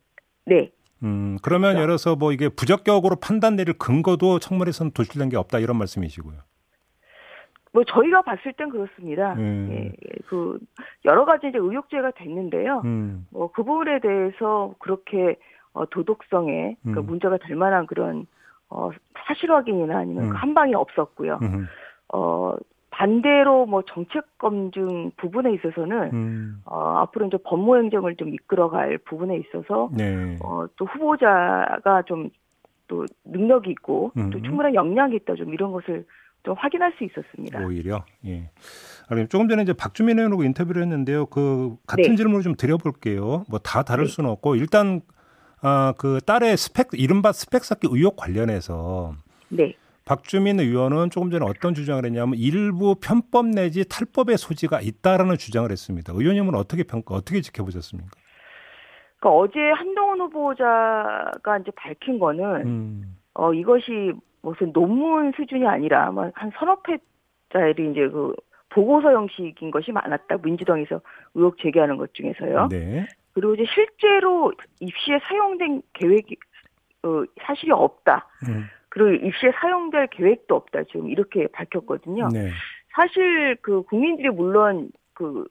네. 0.46 0.72
음, 1.04 1.38
그러면 1.42 1.72
그렇죠. 1.72 1.78
예를 1.78 1.88
들어서 1.88 2.16
뭐 2.16 2.32
이게 2.32 2.50
부적격으로 2.50 3.16
판단 3.16 3.56
내릴 3.56 3.78
근거도 3.78 4.40
청문회에서는 4.40 4.92
도출된 4.92 5.30
게 5.30 5.38
없다 5.38 5.60
이런 5.60 5.78
말씀이시고요. 5.78 6.38
뭐 7.72 7.84
저희가 7.84 8.24
봤을 8.24 8.54
땐 8.54 8.70
그렇습니다. 8.70 9.34
음. 9.36 9.70
예, 9.72 9.92
그 10.28 10.60
여러 11.06 11.26
가지 11.26 11.48
이제 11.48 11.58
의혹제가 11.58 12.12
됐는데요. 12.12 12.82
음, 12.86 13.28
뭐그 13.32 13.64
부분에 13.64 14.00
대해서 14.00 14.74
그렇게 14.80 15.38
어, 15.74 15.86
도덕성에 15.86 16.78
그 16.84 17.00
음. 17.00 17.06
문제가 17.06 17.38
될 17.38 17.56
만한 17.56 17.86
그런 17.88 18.26
어, 18.70 18.90
사실 19.28 19.52
확인이나 19.52 20.00
아니면 20.00 20.26
음. 20.26 20.30
그 20.30 20.36
한 20.36 20.54
방이 20.54 20.76
없었고요. 20.76 21.40
음, 21.42 21.68
어, 22.14 22.56
반대로 22.92 23.66
뭐 23.66 23.84
정책 23.84 24.38
검증 24.38 25.12
부분에 25.18 25.54
있어서는 25.54 26.12
음, 26.14 26.62
어, 26.66 26.98
앞으로 27.00 27.28
이제 27.28 27.38
법무 27.44 27.78
행정을 27.78 28.16
좀 28.16 28.34
이끌어갈 28.34 28.98
부분에 29.00 29.38
있어서 29.38 29.90
네. 29.94 30.38
어, 30.44 30.66
또 30.76 30.86
후보자가 30.86 32.04
좀 32.06 32.30
또 32.90 33.06
능력이 33.24 33.70
있고 33.72 34.12
음. 34.18 34.32
또 34.32 34.42
충분한 34.42 34.76
역량이 34.76 35.16
있다 35.18 35.36
좀 35.36 35.54
이런 35.54 35.72
것을 35.72 36.06
좀 36.44 36.56
확인할 36.58 36.94
수 36.98 37.06
있었습니다. 37.06 37.64
오히려 37.66 38.04
예. 38.26 38.50
아, 39.10 39.16
조금 39.30 39.48
전에 39.48 39.62
이제 39.62 39.74
박주민 39.74 40.18
의원하고 40.18 40.44
인터뷰를 40.44 40.82
했는데요. 40.82 41.28
그 41.28 41.78
같은 41.88 42.04
네. 42.04 42.16
질문을 42.16 42.42
좀 42.42 42.56
드려볼게요. 42.56 43.46
뭐 43.50 43.60
다 43.60 43.84
다를 43.84 44.06
네. 44.06 44.10
수는 44.10 44.30
없고 44.30 44.56
일단 44.56 45.02
아, 45.62 45.94
그 45.98 46.20
딸의 46.26 46.58
스펙 46.58 46.88
이른바 46.94 47.32
스펙 47.32 47.64
쌓기 47.64 47.88
의혹 47.92 48.16
관련해서 48.16 49.14
네. 49.50 49.76
박주민 50.06 50.60
의원은 50.60 51.12
조금 51.12 51.30
전에 51.30 51.46
어떤 51.46 51.74
주장을 51.74 52.04
했냐면 52.04 52.34
일부 52.36 52.96
편법 52.96 53.48
내지 53.48 53.88
탈법의 53.88 54.38
소지가 54.38 54.82
있다라는 54.82 55.38
주장을 55.38 55.70
했습니다. 55.70 56.14
의원님은 56.16 56.56
어떻게 56.56 56.84
평가 56.84 57.14
어떻게 57.14 57.42
지켜보셨습니까? 57.42 58.10
그러니까 59.20 59.40
어제 59.40 59.60
한동훈 59.60 60.22
후보자가 60.22 61.58
이제 61.62 61.72
밝힌 61.76 62.18
거는 62.18 62.44
음, 62.66 63.18
어 63.34 63.54
이것이 63.54 64.14
무슨 64.42 64.72
논문 64.72 65.34
수준이 65.36 65.68
아니라 65.68 66.08
아마 66.08 66.32
한 66.34 66.52
서너 66.58 66.78
페짜리 66.82 67.92
이제 67.92 68.08
그 68.08 68.34
보고서 68.70 69.12
형식인 69.12 69.72
것이 69.72 69.92
많았다. 69.92 70.38
민주당에서 70.42 71.02
의혹 71.36 71.58
제기하는 71.60 71.98
것 71.98 72.14
중에서요. 72.14 72.70
네. 72.70 73.08
그리고 73.34 73.54
이제 73.56 73.66
실제로 73.74 74.52
입시에 74.80 75.20
사용된 75.28 75.82
계획이 75.94 76.36
어, 77.04 77.24
사실이 77.42 77.72
없다. 77.72 78.28
음, 78.50 78.66
그리고 78.90 79.26
입시에 79.26 79.52
사용될 79.62 80.08
계획도 80.08 80.56
없다. 80.56 80.84
지금 80.86 81.10
이렇게 81.10 81.48
밝혔거든요. 81.48 82.28
네. 82.34 82.50
사실 82.94 83.56
그 83.62 83.84
국민들이 83.84 84.30
물론 84.30 84.92
그 85.14 85.46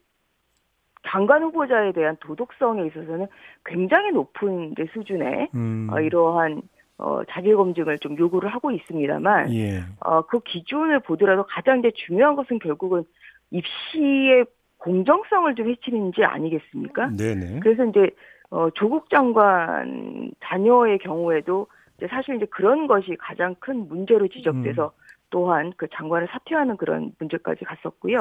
장관 1.07 1.43
후보자에 1.43 1.93
대한 1.93 2.17
도덕성에 2.21 2.87
있어서는 2.87 3.29
굉장히 3.65 4.11
높은 4.11 4.75
수준의 4.93 5.49
음. 5.55 5.89
어, 5.91 6.01
이러한 6.01 6.63
어, 6.99 7.23
자질 7.31 7.57
검증을 7.57 7.99
좀 8.01 8.19
요구를 8.19 8.53
하고 8.53 8.73
있습니다만 8.73 9.55
예. 9.55 9.83
어, 10.01 10.23
그 10.23 10.41
기준을 10.41 11.01
보더라도 11.01 11.45
가장 11.45 11.79
이제 11.79 11.93
중요한 11.95 12.35
것은 12.35 12.59
결국은 12.59 13.05
입시의 13.51 14.45
공정성을 14.79 15.55
좀 15.55 15.69
해치는 15.69 15.99
문제 16.01 16.25
아니겠습니까? 16.25 17.11
네네. 17.17 17.61
그래서 17.61 17.85
이제 17.85 18.11
어, 18.51 18.71
조국 18.71 19.11
장관 19.11 20.31
자녀의 20.45 20.99
경우에도 20.99 21.67
이제 21.97 22.07
사실 22.09 22.37
이제 22.37 22.47
그런 22.47 22.87
것이 22.87 23.17
가장 23.19 23.55
큰 23.59 23.89
문제로 23.89 24.27
지적돼서 24.29 24.87
음. 24.87 25.09
또한 25.31 25.73
그 25.77 25.87
장관을 25.93 26.27
사퇴하는 26.31 26.79
그런 26.79 27.13
문제까지 27.19 27.65
갔었고요. 27.67 28.17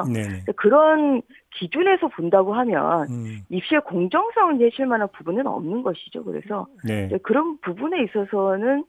그런 0.57 1.21
기준에서 1.51 2.09
본다고 2.09 2.53
하면 2.53 3.07
음. 3.09 3.37
입시의 3.47 3.81
공정성을 3.81 4.57
내실 4.57 4.87
만한 4.87 5.07
부분은 5.13 5.47
없는 5.47 5.83
것이죠. 5.83 6.25
그래서 6.25 6.67
네. 6.83 7.09
그런 7.23 7.57
부분에 7.59 8.03
있어서는 8.03 8.83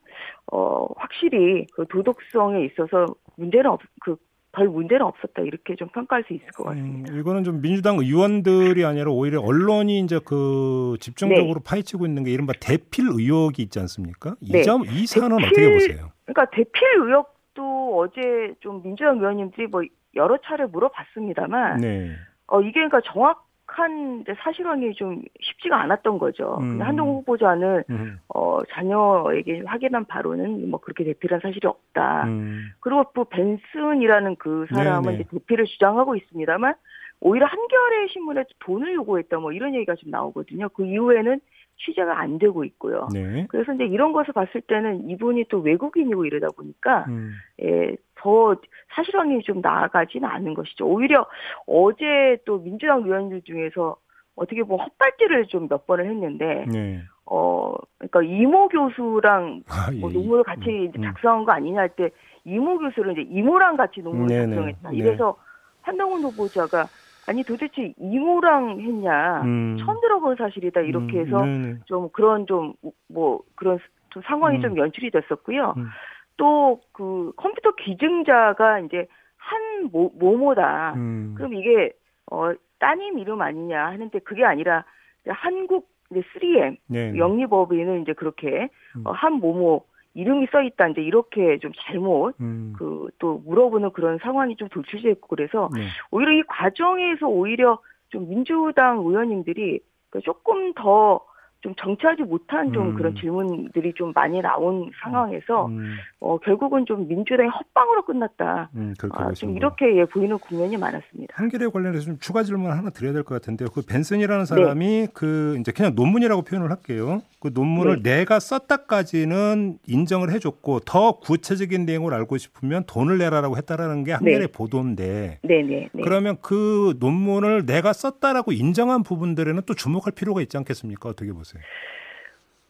어 0.50 0.87
확실히 0.96 1.66
그 1.75 1.87
도덕성에 1.87 2.64
있어서 2.64 3.06
문제는 3.37 3.70
없 3.70 3.84
그 4.00 4.16
별 4.58 4.68
문제는 4.68 5.02
없었다 5.06 5.42
이렇게 5.42 5.76
좀 5.76 5.88
평가할 5.88 6.24
수 6.26 6.34
있을 6.34 6.46
것 6.48 6.64
음, 6.64 6.68
같습니다. 6.68 7.14
이거는 7.14 7.44
좀 7.44 7.60
민주당 7.60 7.98
의원들이 7.98 8.84
아니라 8.84 9.10
오히려 9.10 9.40
언론이 9.40 10.00
이제 10.00 10.18
그 10.24 10.96
집중적으로 11.00 11.60
파헤치고 11.60 12.04
있는 12.06 12.24
게 12.24 12.32
이른바 12.32 12.52
대필 12.60 13.06
의혹이 13.08 13.62
있지 13.62 13.78
않습니까? 13.78 14.34
이 14.40 14.52
네. 14.52 14.62
점, 14.62 14.84
이 14.84 15.06
사안은 15.06 15.36
어떻게 15.36 15.72
보세요? 15.72 16.10
그러니까 16.24 16.50
대필 16.50 16.82
의혹도 17.04 17.98
어제 17.98 18.54
좀 18.60 18.82
민주당 18.82 19.18
의원님들이 19.18 19.68
뭐 19.68 19.82
여러 20.16 20.36
차례 20.44 20.66
물어봤습니다만 20.66 21.80
네. 21.80 22.10
어 22.48 22.60
이게 22.60 22.72
그러니까 22.72 23.00
정확 23.04 23.47
한 23.68 24.20
이제 24.22 24.34
사실관계 24.38 24.92
좀 24.94 25.22
쉽지가 25.40 25.80
않았던 25.82 26.18
거죠. 26.18 26.58
음. 26.60 26.70
근데 26.70 26.84
한동훈 26.84 27.16
후보자는 27.16 27.84
음, 27.90 28.18
어 28.34 28.60
자녀에게 28.70 29.62
확인한 29.66 30.04
바로는 30.06 30.70
뭐 30.70 30.80
그렇게 30.80 31.04
대필한 31.04 31.40
사실이 31.40 31.66
없다. 31.66 32.25
음, 32.26 32.70
그리고 32.80 33.04
또 33.14 33.25
벤슨이라는 33.25 34.37
그 34.37 34.66
사람은 34.75 35.02
네네. 35.02 35.14
이제 35.14 35.25
대피를 35.30 35.66
주장하고 35.66 36.16
있습니다만 36.16 36.75
오히려 37.20 37.46
한겨레 37.46 38.08
신문에 38.12 38.44
돈을 38.60 38.94
요구했다 38.94 39.38
뭐 39.38 39.52
이런 39.52 39.75
얘기가 39.75 39.94
좀 39.96 40.10
나오거든요. 40.10 40.68
그 40.70 40.84
이후에는 40.84 41.40
취재가 41.78 42.18
안 42.18 42.38
되고 42.38 42.64
있고요. 42.64 43.08
네. 43.12 43.47
그래서 43.49 43.73
이제 43.75 43.85
이런 43.85 44.12
것을 44.12 44.32
봤을 44.32 44.61
때는 44.62 45.08
이분이 45.11 45.44
또 45.49 45.58
외국인이고 45.61 46.25
이러다 46.25 46.49
보니까 46.56 47.04
음, 47.08 47.32
예, 47.62 47.97
더 48.16 48.56
사실관계이 48.94 49.42
좀 49.42 49.61
나아가지는 49.61 50.28
않은 50.28 50.54
것이죠. 50.54 50.87
오히려 50.87 51.26
어제 51.66 52.38
또 52.44 52.61
민주당 52.62 53.02
의원들 53.04 53.42
중에서 53.42 53.97
어떻게 54.35 54.62
보면 54.62 54.87
헛발질을 54.87 55.47
좀 55.47 55.68
몇 55.68 55.87
번을 55.87 56.06
했는데 56.06 56.64
네. 56.68 57.00
어 57.26 57.75
그러니까 57.99 58.23
이모 58.23 58.68
교수랑 58.68 59.62
아, 59.68 59.90
뭐 60.00 60.11
예. 60.11 60.14
논문을 60.14 60.44
같이 60.44 60.70
음, 60.70 60.92
음. 60.97 61.02
작성한 61.02 61.44
거 61.44 61.52
아니냐 61.52 61.80
할 61.80 61.88
때 61.90 62.11
이모 62.44 62.78
교수를 62.78 63.12
이제 63.18 63.28
이모랑 63.30 63.76
같이 63.76 64.00
논문을 64.00 64.28
네네. 64.28 64.47
작성했다. 64.54 64.90
네. 64.90 64.97
이래서 64.97 65.37
한동훈 65.82 66.23
후보자가 66.23 66.87
아니 67.28 67.44
도대체 67.44 67.92
이모랑 67.99 68.80
했냐 68.80 69.42
음. 69.42 69.76
처음 69.80 70.00
들어본 70.00 70.37
사실이다 70.37 70.80
이렇게 70.80 71.20
음, 71.20 71.26
해서 71.26 71.44
네네. 71.44 71.78
좀 71.87 72.08
그런 72.11 72.47
좀 72.47 72.73
뭐 73.08 73.40
그런 73.54 73.78
좀 74.11 74.23
상황이 74.23 74.58
음. 74.58 74.62
좀 74.62 74.76
연출이 74.76 75.11
됐었고요. 75.11 75.75
음. 75.76 75.88
또그 76.37 77.32
컴퓨터 77.37 77.75
기증자가 77.75 78.80
이제 78.80 79.08
한 79.37 79.90
모, 79.90 80.12
모모다. 80.14 80.94
음, 80.94 81.35
그럼 81.37 81.54
이게 81.54 81.92
어 82.30 82.52
따님 82.78 83.18
이름 83.18 83.42
아니냐 83.42 83.87
하는데 83.87 84.18
그게 84.20 84.44
아니라 84.44 84.85
한국 85.26 85.88
이제 86.11 86.23
3M 86.35 86.76
네. 86.87 87.16
영리법인은 87.16 88.02
이제 88.02 88.12
그렇게 88.12 88.68
음. 88.97 89.06
어, 89.06 89.11
한 89.11 89.35
모모 89.35 89.85
이름이 90.18 90.48
써 90.50 90.62
있다 90.62 90.88
이제 90.88 91.00
이렇게 91.00 91.58
좀 91.58 91.70
잘못 91.76 92.34
음, 92.40 92.75
그또 92.76 93.40
물어보는 93.46 93.92
그런 93.92 94.18
상황이 94.18 94.56
좀 94.56 94.68
돌출됐고 94.68 95.28
그래서 95.28 95.70
네. 95.72 95.87
오히려 96.11 96.33
이 96.33 96.42
과정에서 96.42 97.28
오히려 97.28 97.78
좀 98.09 98.28
민주당 98.28 98.98
의원님들이 98.98 99.78
그 100.11 100.20
조금 100.20 100.72
더 100.74 101.24
좀 101.61 101.75
정치하지 101.77 102.23
못한 102.23 102.73
좀 102.73 102.90
음. 102.90 102.94
그런 102.94 103.14
질문들이 103.16 103.92
좀 103.94 104.12
많이 104.14 104.40
나온 104.40 104.90
상황에서 105.03 105.66
음, 105.66 105.97
어 106.21 106.38
결국은 106.38 106.87
좀 106.87 107.09
민주당의 107.09 107.51
헛방으로 107.51 108.05
끝났다. 108.05 108.71
음, 108.75 108.94
그렇게 108.99 109.23
아, 109.23 109.33
좀 109.33 109.57
이렇게 109.57 109.97
예, 109.97 110.05
보이는 110.05 110.38
국면이 110.38 110.77
많았습니다. 110.77 111.35
한겨레 111.37 111.66
관련해서 111.68 112.05
좀 112.07 112.18
추가 112.21 112.42
질문 112.42 112.71
하나 112.71 112.90
드려야 112.90 113.12
될 113.12 113.25
것 113.25 113.35
같은데요. 113.35 113.68
그 113.71 113.83
벤슨이라는 113.83 114.44
네. 114.44 114.47
사람이 114.47 115.09
그 115.12 115.57
이제 115.61 115.73
그냥 115.73 115.94
논문이라고 115.94 116.42
표현을 116.42 116.71
할게요. 116.71 117.23
그 117.40 117.51
논문을 117.53 118.03
내가 118.03 118.40
썼다까지는 118.40 119.79
인정을 119.87 120.33
해줬고 120.33 120.81
더 120.81 121.18
구체적인 121.21 121.85
내용을 121.87 122.14
알고 122.14 122.37
싶으면 122.37 122.85
돈을 122.87 123.18
내라라고 123.18 123.57
했다라는 123.57 124.05
게 124.05 124.12
한겨레 124.12 124.38
네. 124.38 124.47
보도인데 124.47 125.38
네네. 125.42 125.88
네. 125.92 126.03
그러면 126.03 126.37
그 126.42 126.94
논문을 126.99 127.66
내가 127.66 127.92
썼다라고 127.92 128.53
인정한 128.53 129.03
부분들에는 129.03 129.62
또 129.66 129.75
주목할 129.75 130.12
필요가 130.14 130.40
있지 130.40 130.57
않겠습니까? 130.57 131.09
어떻게 131.09 131.33
보세요? 131.33 131.47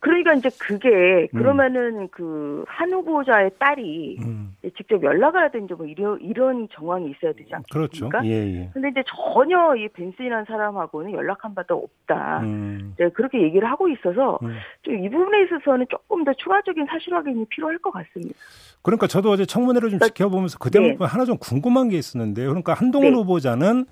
그러니까 0.01 0.33
이제 0.35 0.49
그게 0.61 1.29
음. 1.35 1.39
그러면은 1.39 2.09
그한 2.09 2.93
후보자의 2.93 3.51
딸이 3.59 4.19
음, 4.21 4.55
직접 4.77 5.03
연락을 5.03 5.43
하든지 5.43 5.75
뭐 5.75 5.87
이런 5.87 6.21
이런 6.21 6.69
정황이 6.71 7.11
있어야 7.11 7.33
되지 7.33 7.51
그렇죠. 7.73 8.05
않겠습니까? 8.07 8.25
예, 8.27 8.31
예. 8.61 8.71
근데 8.73 8.91
이제 8.91 9.03
전혀 9.09 9.75
이 9.75 9.89
벤슨이라는 9.89 10.45
사람하고는 10.45 11.13
연락한 11.15 11.53
바도 11.57 11.83
없다. 11.83 12.41
음, 12.43 12.95
네, 12.97 13.09
그렇게 13.09 13.43
얘기를 13.43 13.69
하고 13.69 13.89
있어서 13.89 14.39
음. 14.43 14.57
좀이 14.83 15.11
부분에 15.11 15.43
있어서는 15.47 15.87
조금 15.91 16.23
더 16.25 16.33
추가적인 16.33 16.87
사실 16.89 17.13
확인이 17.13 17.45
필요할 17.47 17.79
것 17.79 17.91
같습니다. 17.91 18.35
그러니까 18.83 19.09
저도 19.09 19.31
어제 19.31 19.47
청문회를 19.47 19.91
좀 19.91 19.99
그러니까- 19.99 20.15
지켜보면서 20.15 20.59
그 20.59 20.71
대목에 20.71 20.97
네. 20.97 21.05
하나 21.07 21.25
좀 21.25 21.37
궁금한 21.39 21.89
게 21.89 21.97
있었는데요. 21.99 22.47
그러니까 22.51 22.75
한동훈 22.75 23.11
네. 23.11 23.17
후보자는 23.17 23.87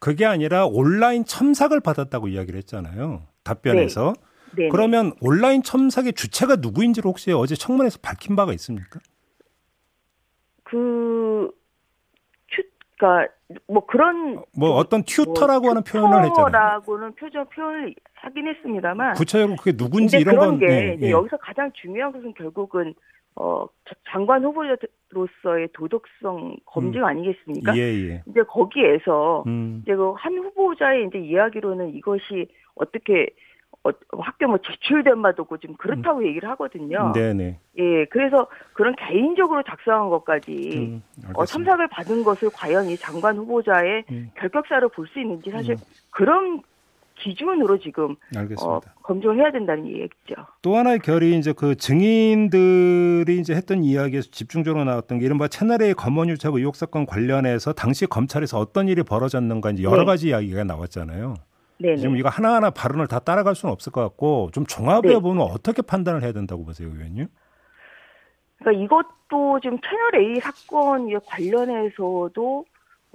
그게 0.00 0.26
아니라 0.26 0.66
온라인 0.66 1.24
첨삭을 1.24 1.80
받았다고 1.80 2.26
이야기를 2.26 2.58
했잖아요. 2.58 3.22
답변에서. 3.46 4.12
네. 4.56 4.68
그러면 4.68 5.12
온라인 5.20 5.62
첨삭의 5.62 6.14
주체가 6.14 6.56
누구인지를 6.56 7.08
혹시 7.08 7.32
어제 7.32 7.54
청문회에서 7.54 7.98
밝힌 8.02 8.36
바가 8.36 8.52
있습니까? 8.54 9.00
그 10.64 11.50
추, 12.48 12.62
그러니까 12.98 13.32
뭐 13.68 13.84
그런 13.86 14.42
뭐좀 14.56 14.76
어떤 14.76 15.02
튜터라고 15.04 15.70
하는 15.70 15.82
표현을 15.84 16.24
했잖아요. 16.24 16.34
튜터라고는 16.34 17.14
표정 17.14 17.46
표현을 17.48 17.94
하긴 18.14 18.48
했습니다만 18.48 19.14
구체적으로 19.14 19.56
그게 19.56 19.76
누군지 19.76 20.18
이런 20.18 20.34
그런 20.36 20.50
건 20.50 20.58
게 20.58 20.66
예, 20.66 20.98
예. 21.00 21.10
여기서 21.10 21.36
가장 21.36 21.70
중요한 21.74 22.12
것은 22.12 22.34
결국은 22.34 22.94
어 23.36 23.66
자- 23.84 23.94
장관 24.08 24.42
후보자로서의 24.44 25.68
도덕성 25.74 26.56
검증 26.64 27.04
아니겠습니까? 27.04 27.76
예, 27.76 27.80
예. 27.82 28.22
이제 28.26 28.42
거기에서 28.42 29.44
음, 29.46 29.80
이제 29.82 29.94
그 29.94 30.12
한 30.14 30.36
후보자의 30.38 31.06
이제 31.06 31.18
이야기로는 31.18 31.94
이것이 31.94 32.48
어떻게 32.74 33.28
어, 33.84 33.90
학교 34.18 34.48
뭐 34.48 34.58
제출된 34.58 35.20
바도 35.22 35.42
없고 35.42 35.58
지금 35.58 35.76
그렇다고 35.76 36.26
얘기를 36.26 36.48
하거든요. 36.50 37.12
네, 37.14 37.32
네. 37.34 37.58
예, 37.78 38.04
그래서 38.06 38.48
그런 38.72 38.96
개인적으로 38.96 39.62
작성한 39.62 40.08
것까지 40.08 40.70
음, 40.76 41.02
어. 41.34 41.44
첨삭을 41.44 41.88
받은 41.88 42.24
것을 42.24 42.48
과연 42.52 42.86
이 42.86 42.96
장관 42.96 43.36
후보자의 43.36 44.04
음. 44.10 44.30
결격사를 44.36 44.88
볼수 44.88 45.20
있는지 45.20 45.50
사실 45.50 45.74
음. 45.74 45.78
그런 46.10 46.62
기준으로 47.18 47.78
지금 47.78 48.12
어, 48.12 48.38
알겠습니다. 48.38 48.94
검증을 49.02 49.38
해야 49.38 49.50
된다는 49.50 49.86
얘기죠. 49.86 50.34
또 50.62 50.76
하나의 50.76 50.98
결이 51.00 51.36
이제 51.38 51.52
그 51.52 51.74
증인들이 51.74 53.38
이제 53.38 53.54
했던 53.54 53.82
이야기에서 53.82 54.30
집중적으로 54.30 54.84
나왔던 54.84 55.18
게 55.18 55.26
이른바 55.26 55.48
채널A 55.48 55.94
검언유착 55.94 56.54
의혹 56.54 56.76
사건 56.76 57.06
관련해서 57.06 57.72
당시 57.72 58.06
검찰에서 58.06 58.58
어떤 58.58 58.88
일이 58.88 59.02
벌어졌는가 59.02 59.70
이제 59.70 59.82
여러 59.82 59.98
네. 59.98 60.04
가지 60.04 60.28
이야기가 60.28 60.64
나왔잖아요. 60.64 61.34
네네. 61.78 61.96
지금 61.96 62.16
이거 62.16 62.28
하나하나 62.28 62.70
발언을 62.70 63.06
다 63.06 63.18
따라갈 63.18 63.54
수는 63.54 63.72
없을 63.72 63.92
것 63.92 64.00
같고 64.02 64.50
좀 64.52 64.64
종합해 64.66 65.08
네. 65.08 65.18
보면 65.18 65.42
어떻게 65.42 65.82
판단을 65.82 66.22
해야 66.22 66.32
된다고 66.32 66.64
보세요, 66.64 66.88
의원님? 66.88 67.28
그러니까 68.58 68.84
이것도 68.84 69.60
지금 69.60 69.78
채널 69.80 70.16
A 70.16 70.40
사건 70.40 71.08
관련해서도 71.26 72.64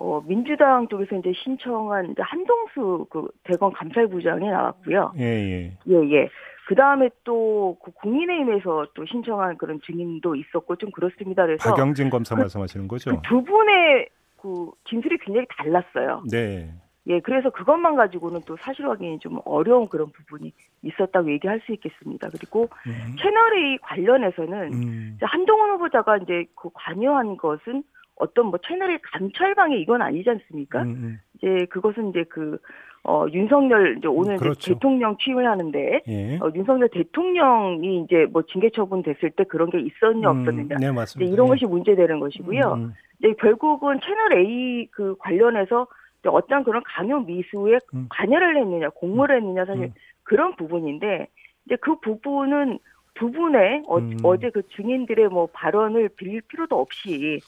어, 0.04 0.20
민주당 0.26 0.88
쪽에서 0.88 1.16
이제 1.18 1.32
신청한 1.44 2.12
이제 2.12 2.22
한동수 2.24 3.06
그 3.12 3.28
대검 3.44 3.72
감찰부장이 3.72 4.48
나왔고요. 4.50 5.14
예, 5.20 5.24
예. 5.24 5.78
예, 5.88 6.10
예. 6.12 6.30
그 6.68 6.74
다음에 6.76 7.10
또 7.24 7.78
그 7.84 7.92
국민의힘에서 7.92 8.88
또 8.96 9.06
신청한 9.06 9.58
그런 9.58 9.80
증인도 9.86 10.36
있었고 10.36 10.76
좀 10.78 10.90
그렇습니다. 10.92 11.46
그래서 11.46 11.70
박영진 11.70 12.10
검사 12.10 12.34
그- 12.36 12.42
말씀하시는 12.42 12.88
거죠? 12.88 13.12
그 13.12 13.22
두 13.28 13.44
분의 13.44 14.10
그 14.42 14.72
진술이 14.90 15.18
굉장히 15.20 15.46
달랐어요. 15.56 16.24
네. 16.32 16.74
예, 17.08 17.20
그래서 17.20 17.50
그것만 17.52 17.96
가지고는 17.96 18.42
또 18.48 18.58
사실 18.58 18.88
확인이 18.88 19.20
좀 19.20 19.40
어려운 19.46 19.88
그런 19.88 20.12
부분이 20.12 20.52
있었다고 20.84 21.32
얘기할 21.32 21.60
수 21.66 21.72
있겠습니다. 21.74 22.30
그리고 22.30 22.70
음. 22.88 23.16
채널 23.22 23.56
A 23.58 23.78
관련해서는 23.80 24.74
음. 24.74 25.18
한동훈 25.22 25.72
후보자가 25.72 26.18
이제 26.18 26.46
그 26.56 26.70
관여한 26.74 27.38
것은 27.38 27.84
어떤 28.15 28.47
뭐 28.47 28.60
채널의 28.65 29.00
감찰방해 29.02 29.78
이건 29.78 30.02
아니지 30.02 30.30
않습니까? 30.30 30.84
음, 30.84 30.89
음. 30.89 31.19
이제 31.38 31.65
그것은 31.69 32.10
이제 32.10 32.24
그 32.30 32.58
어, 33.04 33.26
윤석열 33.32 33.97
이제 33.97 34.08
오늘 34.08 34.38
그렇죠. 34.38 34.74
대통령 34.74 35.17
취임을 35.17 35.47
하는데 35.47 36.02
예. 36.08 36.38
어, 36.38 36.52
윤석열 36.54 36.88
대통령이 36.89 38.04
이제 38.04 38.28
뭐 38.32 38.43
징계 38.43 38.69
처분 38.69 39.02
됐을 39.02 39.32
때 39.32 39.43
그런 39.43 39.71
게 39.71 39.80
있었냐 39.80 40.30
없었느냐 40.30 40.62
음, 40.62 40.67
네, 40.67 40.76
이제 40.78 40.91
맞습니다. 40.91 41.34
이런 41.34 41.47
예. 41.47 41.50
것이 41.50 41.65
문제되는 41.65 42.19
것이고요. 42.19 42.74
음, 42.74 42.93
이제 43.19 43.34
결국은 43.39 44.00
채널 44.02 44.38
A 44.38 44.88
그 44.91 45.15
관련해서 45.17 45.88
이제 46.19 46.30
어떤 46.30 46.63
그런 46.63 46.84
강요 46.86 47.21
미수에 47.21 47.80
음. 47.95 48.06
관여를 48.10 48.58
했느냐, 48.58 48.89
공모를 48.89 49.38
했느냐 49.38 49.65
사실 49.65 49.86
음. 49.86 49.93
그런 50.21 50.56
부분인데 50.56 51.28
이제 51.65 51.76
그 51.82 52.00
부분은 52.02 52.78
부분에 53.15 53.84
어, 53.88 53.97
음. 53.97 54.17
어제 54.24 54.52
그 54.52 54.62
증인들의 54.76 55.30
뭐 55.30 55.47
발언을 55.52 56.10
빌릴 56.10 56.41
필요도 56.41 56.80
없이 56.80 57.39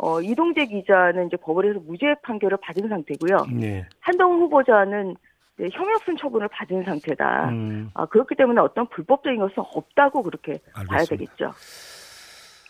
어, 0.00 0.20
이동재 0.20 0.66
기자는 0.66 1.26
이제 1.26 1.36
법원에서 1.36 1.80
무죄 1.80 2.14
판결을 2.22 2.58
받은 2.62 2.88
상태고요. 2.88 3.46
네. 3.52 3.84
한동훈 4.00 4.40
후보자는 4.42 5.16
형역순 5.72 6.16
처분을 6.16 6.46
받은 6.48 6.84
상태다. 6.84 7.48
음, 7.48 7.90
아, 7.94 8.06
그렇기 8.06 8.36
때문에 8.36 8.60
어떤 8.60 8.88
불법적인 8.88 9.40
것은 9.40 9.54
없다고 9.74 10.22
그렇게 10.22 10.60
봐야 10.72 10.84
알겠습니다. 11.00 11.16
되겠죠. 11.16 11.52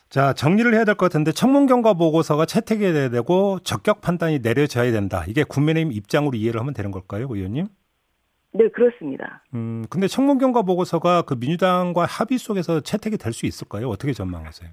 자 0.08 0.32
정리를 0.32 0.72
해야 0.72 0.86
될 0.86 0.94
것 0.94 1.04
같은데 1.06 1.32
청문 1.32 1.66
경과 1.66 1.92
보고서가 1.92 2.46
채택이 2.46 2.92
되고 3.10 3.58
적격 3.62 4.00
판단이 4.00 4.38
내려져야 4.38 4.90
된다. 4.90 5.22
이게 5.28 5.44
국민의힘 5.44 5.92
입장으로 5.92 6.34
이해를 6.34 6.60
하면 6.60 6.72
되는 6.72 6.90
걸까요, 6.90 7.26
의원님? 7.28 7.66
네, 8.54 8.68
그렇습니다. 8.70 9.44
음, 9.52 9.84
근데 9.90 10.08
청문 10.08 10.38
경과 10.38 10.62
보고서가 10.62 11.22
그 11.22 11.34
민주당과 11.38 12.06
합의 12.06 12.38
속에서 12.38 12.80
채택이 12.80 13.18
될 13.18 13.34
수 13.34 13.44
있을까요? 13.44 13.90
어떻게 13.90 14.14
전망하세요? 14.14 14.70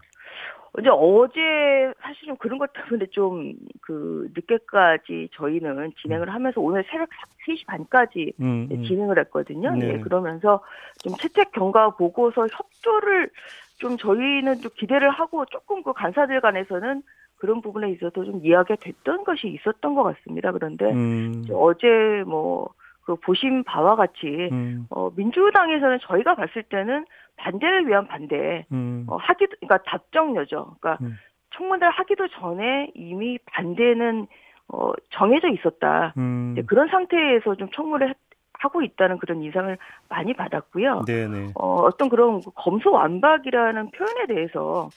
이제 0.80 0.90
어제 0.92 1.94
사실은 2.02 2.36
그런 2.38 2.58
것 2.58 2.72
때문에 2.74 3.08
좀 3.08 3.54
그 3.86 4.28
늦게까지 4.36 5.30
저희는 5.34 5.94
진행을 6.02 6.34
하면서 6.34 6.60
오늘 6.60 6.84
새벽 6.90 7.08
3시 7.46 7.68
반까지 7.68 8.34
음, 8.42 8.66
네, 8.68 8.76
음. 8.78 8.84
진행을 8.84 9.20
했거든요. 9.20 9.72
네. 9.76 9.94
예, 9.94 10.00
그러면서 10.00 10.64
좀 11.04 11.14
채택 11.14 11.52
경과 11.52 11.92
보고서 11.92 12.48
협조를 12.48 13.30
좀 13.78 13.96
저희는 13.98 14.62
좀 14.62 14.72
기대를 14.76 15.12
하고 15.12 15.46
조금 15.46 15.84
그 15.84 15.94
간사들 15.94 16.42
간에서는 16.42 17.04
그런 17.38 17.62
부분에 17.62 17.92
있어서 17.92 18.24
좀 18.24 18.44
이야기가 18.44 18.78
됐던 18.82 19.24
것이 19.24 19.50
있었던 19.50 19.94
것 19.94 20.02
같습니다. 20.04 20.52
그런데 20.52 20.92
음, 20.92 21.46
어제 21.52 22.24
뭐 22.26 22.70
그 23.06 23.16
보신 23.18 23.64
바와 23.64 23.96
같이 23.96 24.50
음, 24.52 24.88
어, 24.90 25.12
민주당에서는 25.16 26.00
저희가 26.02 26.34
봤을 26.36 26.64
때는 26.64 27.06
반대를 27.38 27.88
위한 27.88 28.08
반대, 28.08 28.66
음, 28.72 29.06
어, 29.08 29.18
하기 29.18 29.48
그러니까 29.48 29.78
답정녀죠. 29.84 30.76
그러니까 30.80 31.04
음. 31.04 31.18
청문회를 31.56 31.92
하기도 31.92 32.28
전에 32.28 32.92
이미 32.94 33.38
반대는 33.46 34.28
어, 34.68 34.92
정해져 35.12 35.48
있었다. 35.50 36.14
음. 36.18 36.54
이제 36.54 36.66
그런 36.66 36.88
상태에서 36.90 37.56
좀 37.56 37.70
청문회 37.72 38.08
를 38.08 38.16
하고 38.54 38.82
있다는 38.82 39.18
그런 39.18 39.42
인상을 39.44 39.78
많이 40.10 40.34
받았고요. 40.34 41.04
네네. 41.06 41.52
어, 41.56 41.82
어떤 41.82 42.10
그런 42.10 42.42
검소 42.56 42.92
완박이라는 42.92 43.92
표현에 43.92 44.26
대해서 44.28 44.90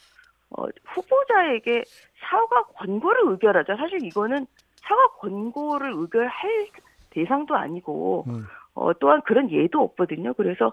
어, 0.51 0.65
후보자에게 0.85 1.85
사과 2.21 2.63
권고를 2.77 3.33
의결하자. 3.33 3.77
사실 3.77 4.05
이거는 4.05 4.47
사과 4.77 5.09
권고를 5.19 5.93
의결할 5.95 6.69
대상도 7.11 7.57
아니고 7.57 8.25
음. 8.29 8.47
어, 8.79 8.93
또한 8.95 9.21
그런 9.23 9.51
예도 9.51 9.81
없거든요. 9.81 10.35
그래서 10.35 10.73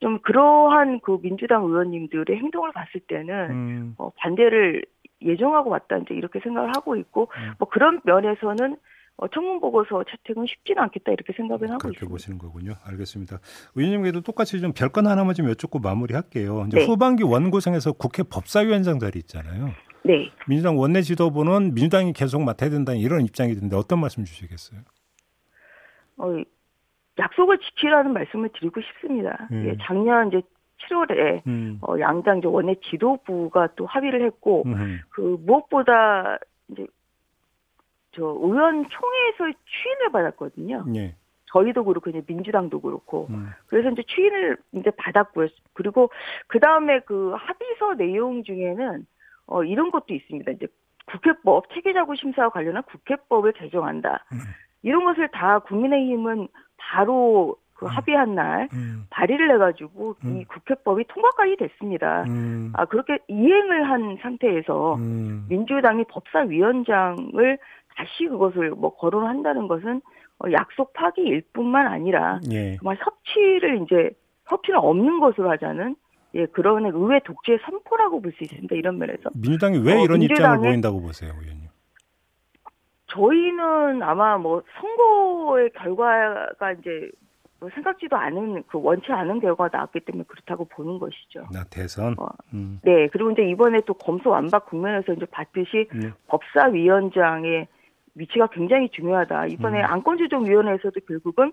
좀 0.00 0.18
그러한 0.20 1.00
그 1.00 1.18
민주당 1.20 1.64
의원님들의 1.64 2.36
행동을 2.36 2.72
봤을 2.72 3.00
때는 3.00 3.50
음. 3.50 3.94
어, 3.98 4.10
반대를 4.16 4.84
예정하고 5.22 5.70
왔다 5.70 5.96
이제 5.96 6.14
이렇게 6.14 6.40
생각을 6.40 6.72
하고 6.76 6.96
있고 6.96 7.28
음. 7.36 7.52
뭐 7.58 7.68
그런 7.68 8.00
면에서는 8.04 8.76
어, 9.18 9.28
청문 9.28 9.60
보고서 9.60 10.04
채택은 10.04 10.44
쉽지는 10.46 10.82
않겠다 10.82 11.12
이렇게 11.12 11.32
생각을 11.32 11.70
하고 11.70 11.78
그렇게 11.78 11.96
있습니다. 11.96 12.12
보시는 12.12 12.38
거군요. 12.38 12.74
알겠습니다. 12.84 13.38
의원님께도 13.74 14.20
똑같이 14.20 14.60
좀 14.60 14.72
별건 14.74 15.06
하나만 15.06 15.34
좀 15.34 15.48
여쭙고 15.48 15.78
마무리할게요. 15.78 16.64
이제 16.68 16.78
네. 16.80 16.84
후반기 16.84 17.22
원구성에서 17.22 17.92
국회 17.92 18.22
법사위원장 18.22 18.98
자리 18.98 19.18
있잖아요. 19.20 19.70
네. 20.04 20.30
민주당 20.46 20.78
원내 20.78 21.00
지도부는 21.00 21.72
민주당이 21.74 22.12
계속 22.12 22.42
맡아야 22.42 22.68
된다는 22.68 23.00
이런 23.00 23.24
입장이 23.24 23.54
드는데 23.54 23.74
어떤 23.74 24.00
말씀 24.00 24.24
주시겠어요? 24.24 24.80
어, 26.18 26.34
약속을 27.18 27.58
지키라는 27.58 28.12
말씀을 28.12 28.50
드리고 28.50 28.80
싶습니다. 28.80 29.48
음. 29.50 29.66
예, 29.66 29.76
작년 29.82 30.28
이제 30.28 30.42
7월에 30.88 31.46
음. 31.46 31.78
어, 31.82 31.98
양당 31.98 32.38
이제 32.38 32.46
원내 32.46 32.76
지도부가 32.90 33.68
또 33.76 33.86
합의를 33.86 34.24
했고 34.24 34.64
음. 34.66 35.00
그 35.08 35.38
무엇보다 35.40 36.38
이제 36.68 36.86
저 38.12 38.22
의원총회에서 38.24 39.58
추인을 39.64 40.12
받았거든요. 40.12 40.84
예. 40.96 41.14
저희도 41.46 41.84
그렇고 41.84 42.10
이제 42.10 42.22
민주당도 42.26 42.80
그렇고 42.80 43.28
음. 43.30 43.50
그래서 43.66 43.90
이제 43.90 44.02
추인을 44.06 44.58
이제 44.72 44.90
받았고요. 44.90 45.48
그리고 45.74 46.10
그 46.48 46.58
다음에 46.60 47.00
그 47.00 47.34
합의서 47.36 47.94
내용 47.94 48.42
중에는 48.42 49.06
어 49.46 49.64
이런 49.64 49.90
것도 49.90 50.12
있습니다. 50.12 50.50
이제 50.52 50.66
국회법 51.06 51.72
체계자구 51.72 52.16
심사와 52.16 52.50
관련한 52.50 52.82
국회법을 52.82 53.52
개정한다. 53.52 54.24
음. 54.32 54.38
이런 54.82 55.04
것을 55.04 55.28
다 55.28 55.60
국민의힘은 55.60 56.48
바로 56.96 57.56
그 57.74 57.84
음. 57.84 57.88
합의한 57.88 58.34
날 58.34 58.68
음. 58.72 59.04
발의를 59.10 59.52
해가지고 59.54 60.16
음. 60.24 60.38
이 60.38 60.44
국회법이 60.46 61.04
통과까지 61.08 61.56
됐습니다. 61.58 62.24
음. 62.26 62.72
아 62.74 62.86
그렇게 62.86 63.18
이행을 63.28 63.90
한 63.90 64.16
상태에서 64.22 64.94
음. 64.94 65.44
민주당이 65.50 66.04
법사위원장을 66.08 67.58
다시 67.96 68.28
그것을 68.28 68.70
뭐 68.70 68.96
거론한다는 68.96 69.68
것은 69.68 70.00
어, 70.38 70.52
약속 70.52 70.94
파기일 70.94 71.42
뿐만 71.52 71.86
아니라 71.86 72.40
예. 72.50 72.76
정말 72.76 72.96
협치를 72.98 73.82
이제 73.82 74.10
협치는 74.48 74.78
없는 74.78 75.20
것으로 75.20 75.50
하자는 75.50 75.96
예 76.34 76.46
그런 76.46 76.86
의회 76.86 77.20
독재의 77.20 77.58
선포라고 77.64 78.20
볼 78.22 78.32
수 78.32 78.44
있습니다. 78.44 78.74
이런 78.74 78.98
면에서 78.98 79.30
민주당이 79.34 79.78
왜 79.78 79.94
어, 79.94 80.04
이런 80.04 80.22
입장을 80.22 80.58
보인다고 80.58 81.00
보세요, 81.00 81.32
의원님? 81.40 81.65
저희는 83.16 84.02
아마 84.02 84.36
뭐 84.36 84.62
선거의 84.80 85.70
결과가 85.70 86.72
이제 86.72 87.10
뭐 87.58 87.70
생각지도 87.74 88.16
않은 88.16 88.64
그 88.68 88.78
원치 88.80 89.10
않은 89.10 89.40
결과가 89.40 89.76
나왔기 89.76 90.00
때문에 90.00 90.24
그렇다고 90.28 90.66
보는 90.66 90.98
것이죠. 90.98 91.46
나 91.52 91.64
대선. 91.64 92.14
어. 92.18 92.28
음. 92.52 92.80
네 92.82 93.08
그리고 93.08 93.30
이제 93.30 93.42
이번에 93.42 93.80
또 93.86 93.94
검소 93.94 94.30
완박 94.30 94.66
국면에서 94.66 95.14
이제 95.14 95.24
봤듯이 95.26 95.88
네. 95.94 96.10
법사위원장의 96.26 97.66
위치가 98.14 98.46
굉장히 98.48 98.90
중요하다. 98.90 99.46
이번에 99.46 99.80
음. 99.80 99.84
안건조정위원회에서도 99.84 101.00
결국은 101.06 101.52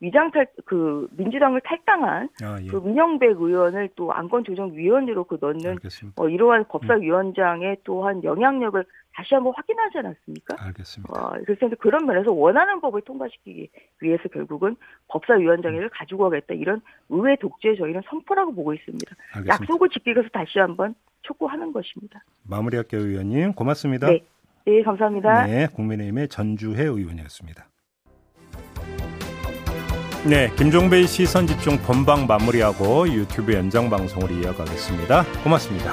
위장탈 0.00 0.46
그 0.64 1.08
민주당을 1.12 1.60
탈당한 1.62 2.28
아, 2.42 2.58
예. 2.60 2.66
그 2.66 2.76
민영백 2.76 3.40
의원을 3.40 3.90
또 3.94 4.12
안건조정위원으로 4.12 5.24
그 5.24 5.38
넣는. 5.40 5.78
어, 6.16 6.28
이러한 6.28 6.66
법사위원장의 6.68 7.78
또한 7.84 8.22
영향력을 8.22 8.84
다시 9.14 9.34
한번 9.34 9.52
확인하지 9.56 9.98
않았습니까? 9.98 10.56
알겠습니다. 10.58 11.12
어, 11.14 11.38
그래서 11.46 11.74
그런 11.78 12.04
면에서 12.06 12.32
원하는 12.32 12.80
법을 12.80 13.02
통과시키기 13.02 13.68
위해서 14.00 14.28
결국은 14.28 14.76
법사위원장을 15.08 15.88
가지고 15.90 16.24
가겠다 16.24 16.54
이런 16.54 16.80
의회 17.08 17.36
독재 17.36 17.76
저희는 17.76 18.02
선포라고 18.06 18.52
보고 18.52 18.74
있습니다. 18.74 19.14
알겠습니다. 19.34 19.54
약속을 19.54 19.88
지키기 19.90 20.10
위해서 20.10 20.28
다시 20.32 20.58
한번 20.58 20.94
촉구하는 21.22 21.72
것입니다. 21.72 22.22
마무리할게요, 22.42 23.00
의원님. 23.00 23.52
고맙습니다. 23.54 24.08
네. 24.08 24.22
네, 24.66 24.82
감사합니다. 24.82 25.46
네, 25.46 25.66
국민의힘의 25.68 26.28
전주혜 26.28 26.84
의원이었습니다. 26.84 27.68
네, 30.26 30.50
김종배의 30.56 31.06
시선 31.06 31.46
집중 31.46 31.76
본방 31.76 32.26
마무리하고 32.26 33.06
유튜브 33.06 33.52
연장 33.52 33.90
방송으로 33.90 34.34
이어가겠습니다. 34.34 35.22
고맙습니다. 35.42 35.92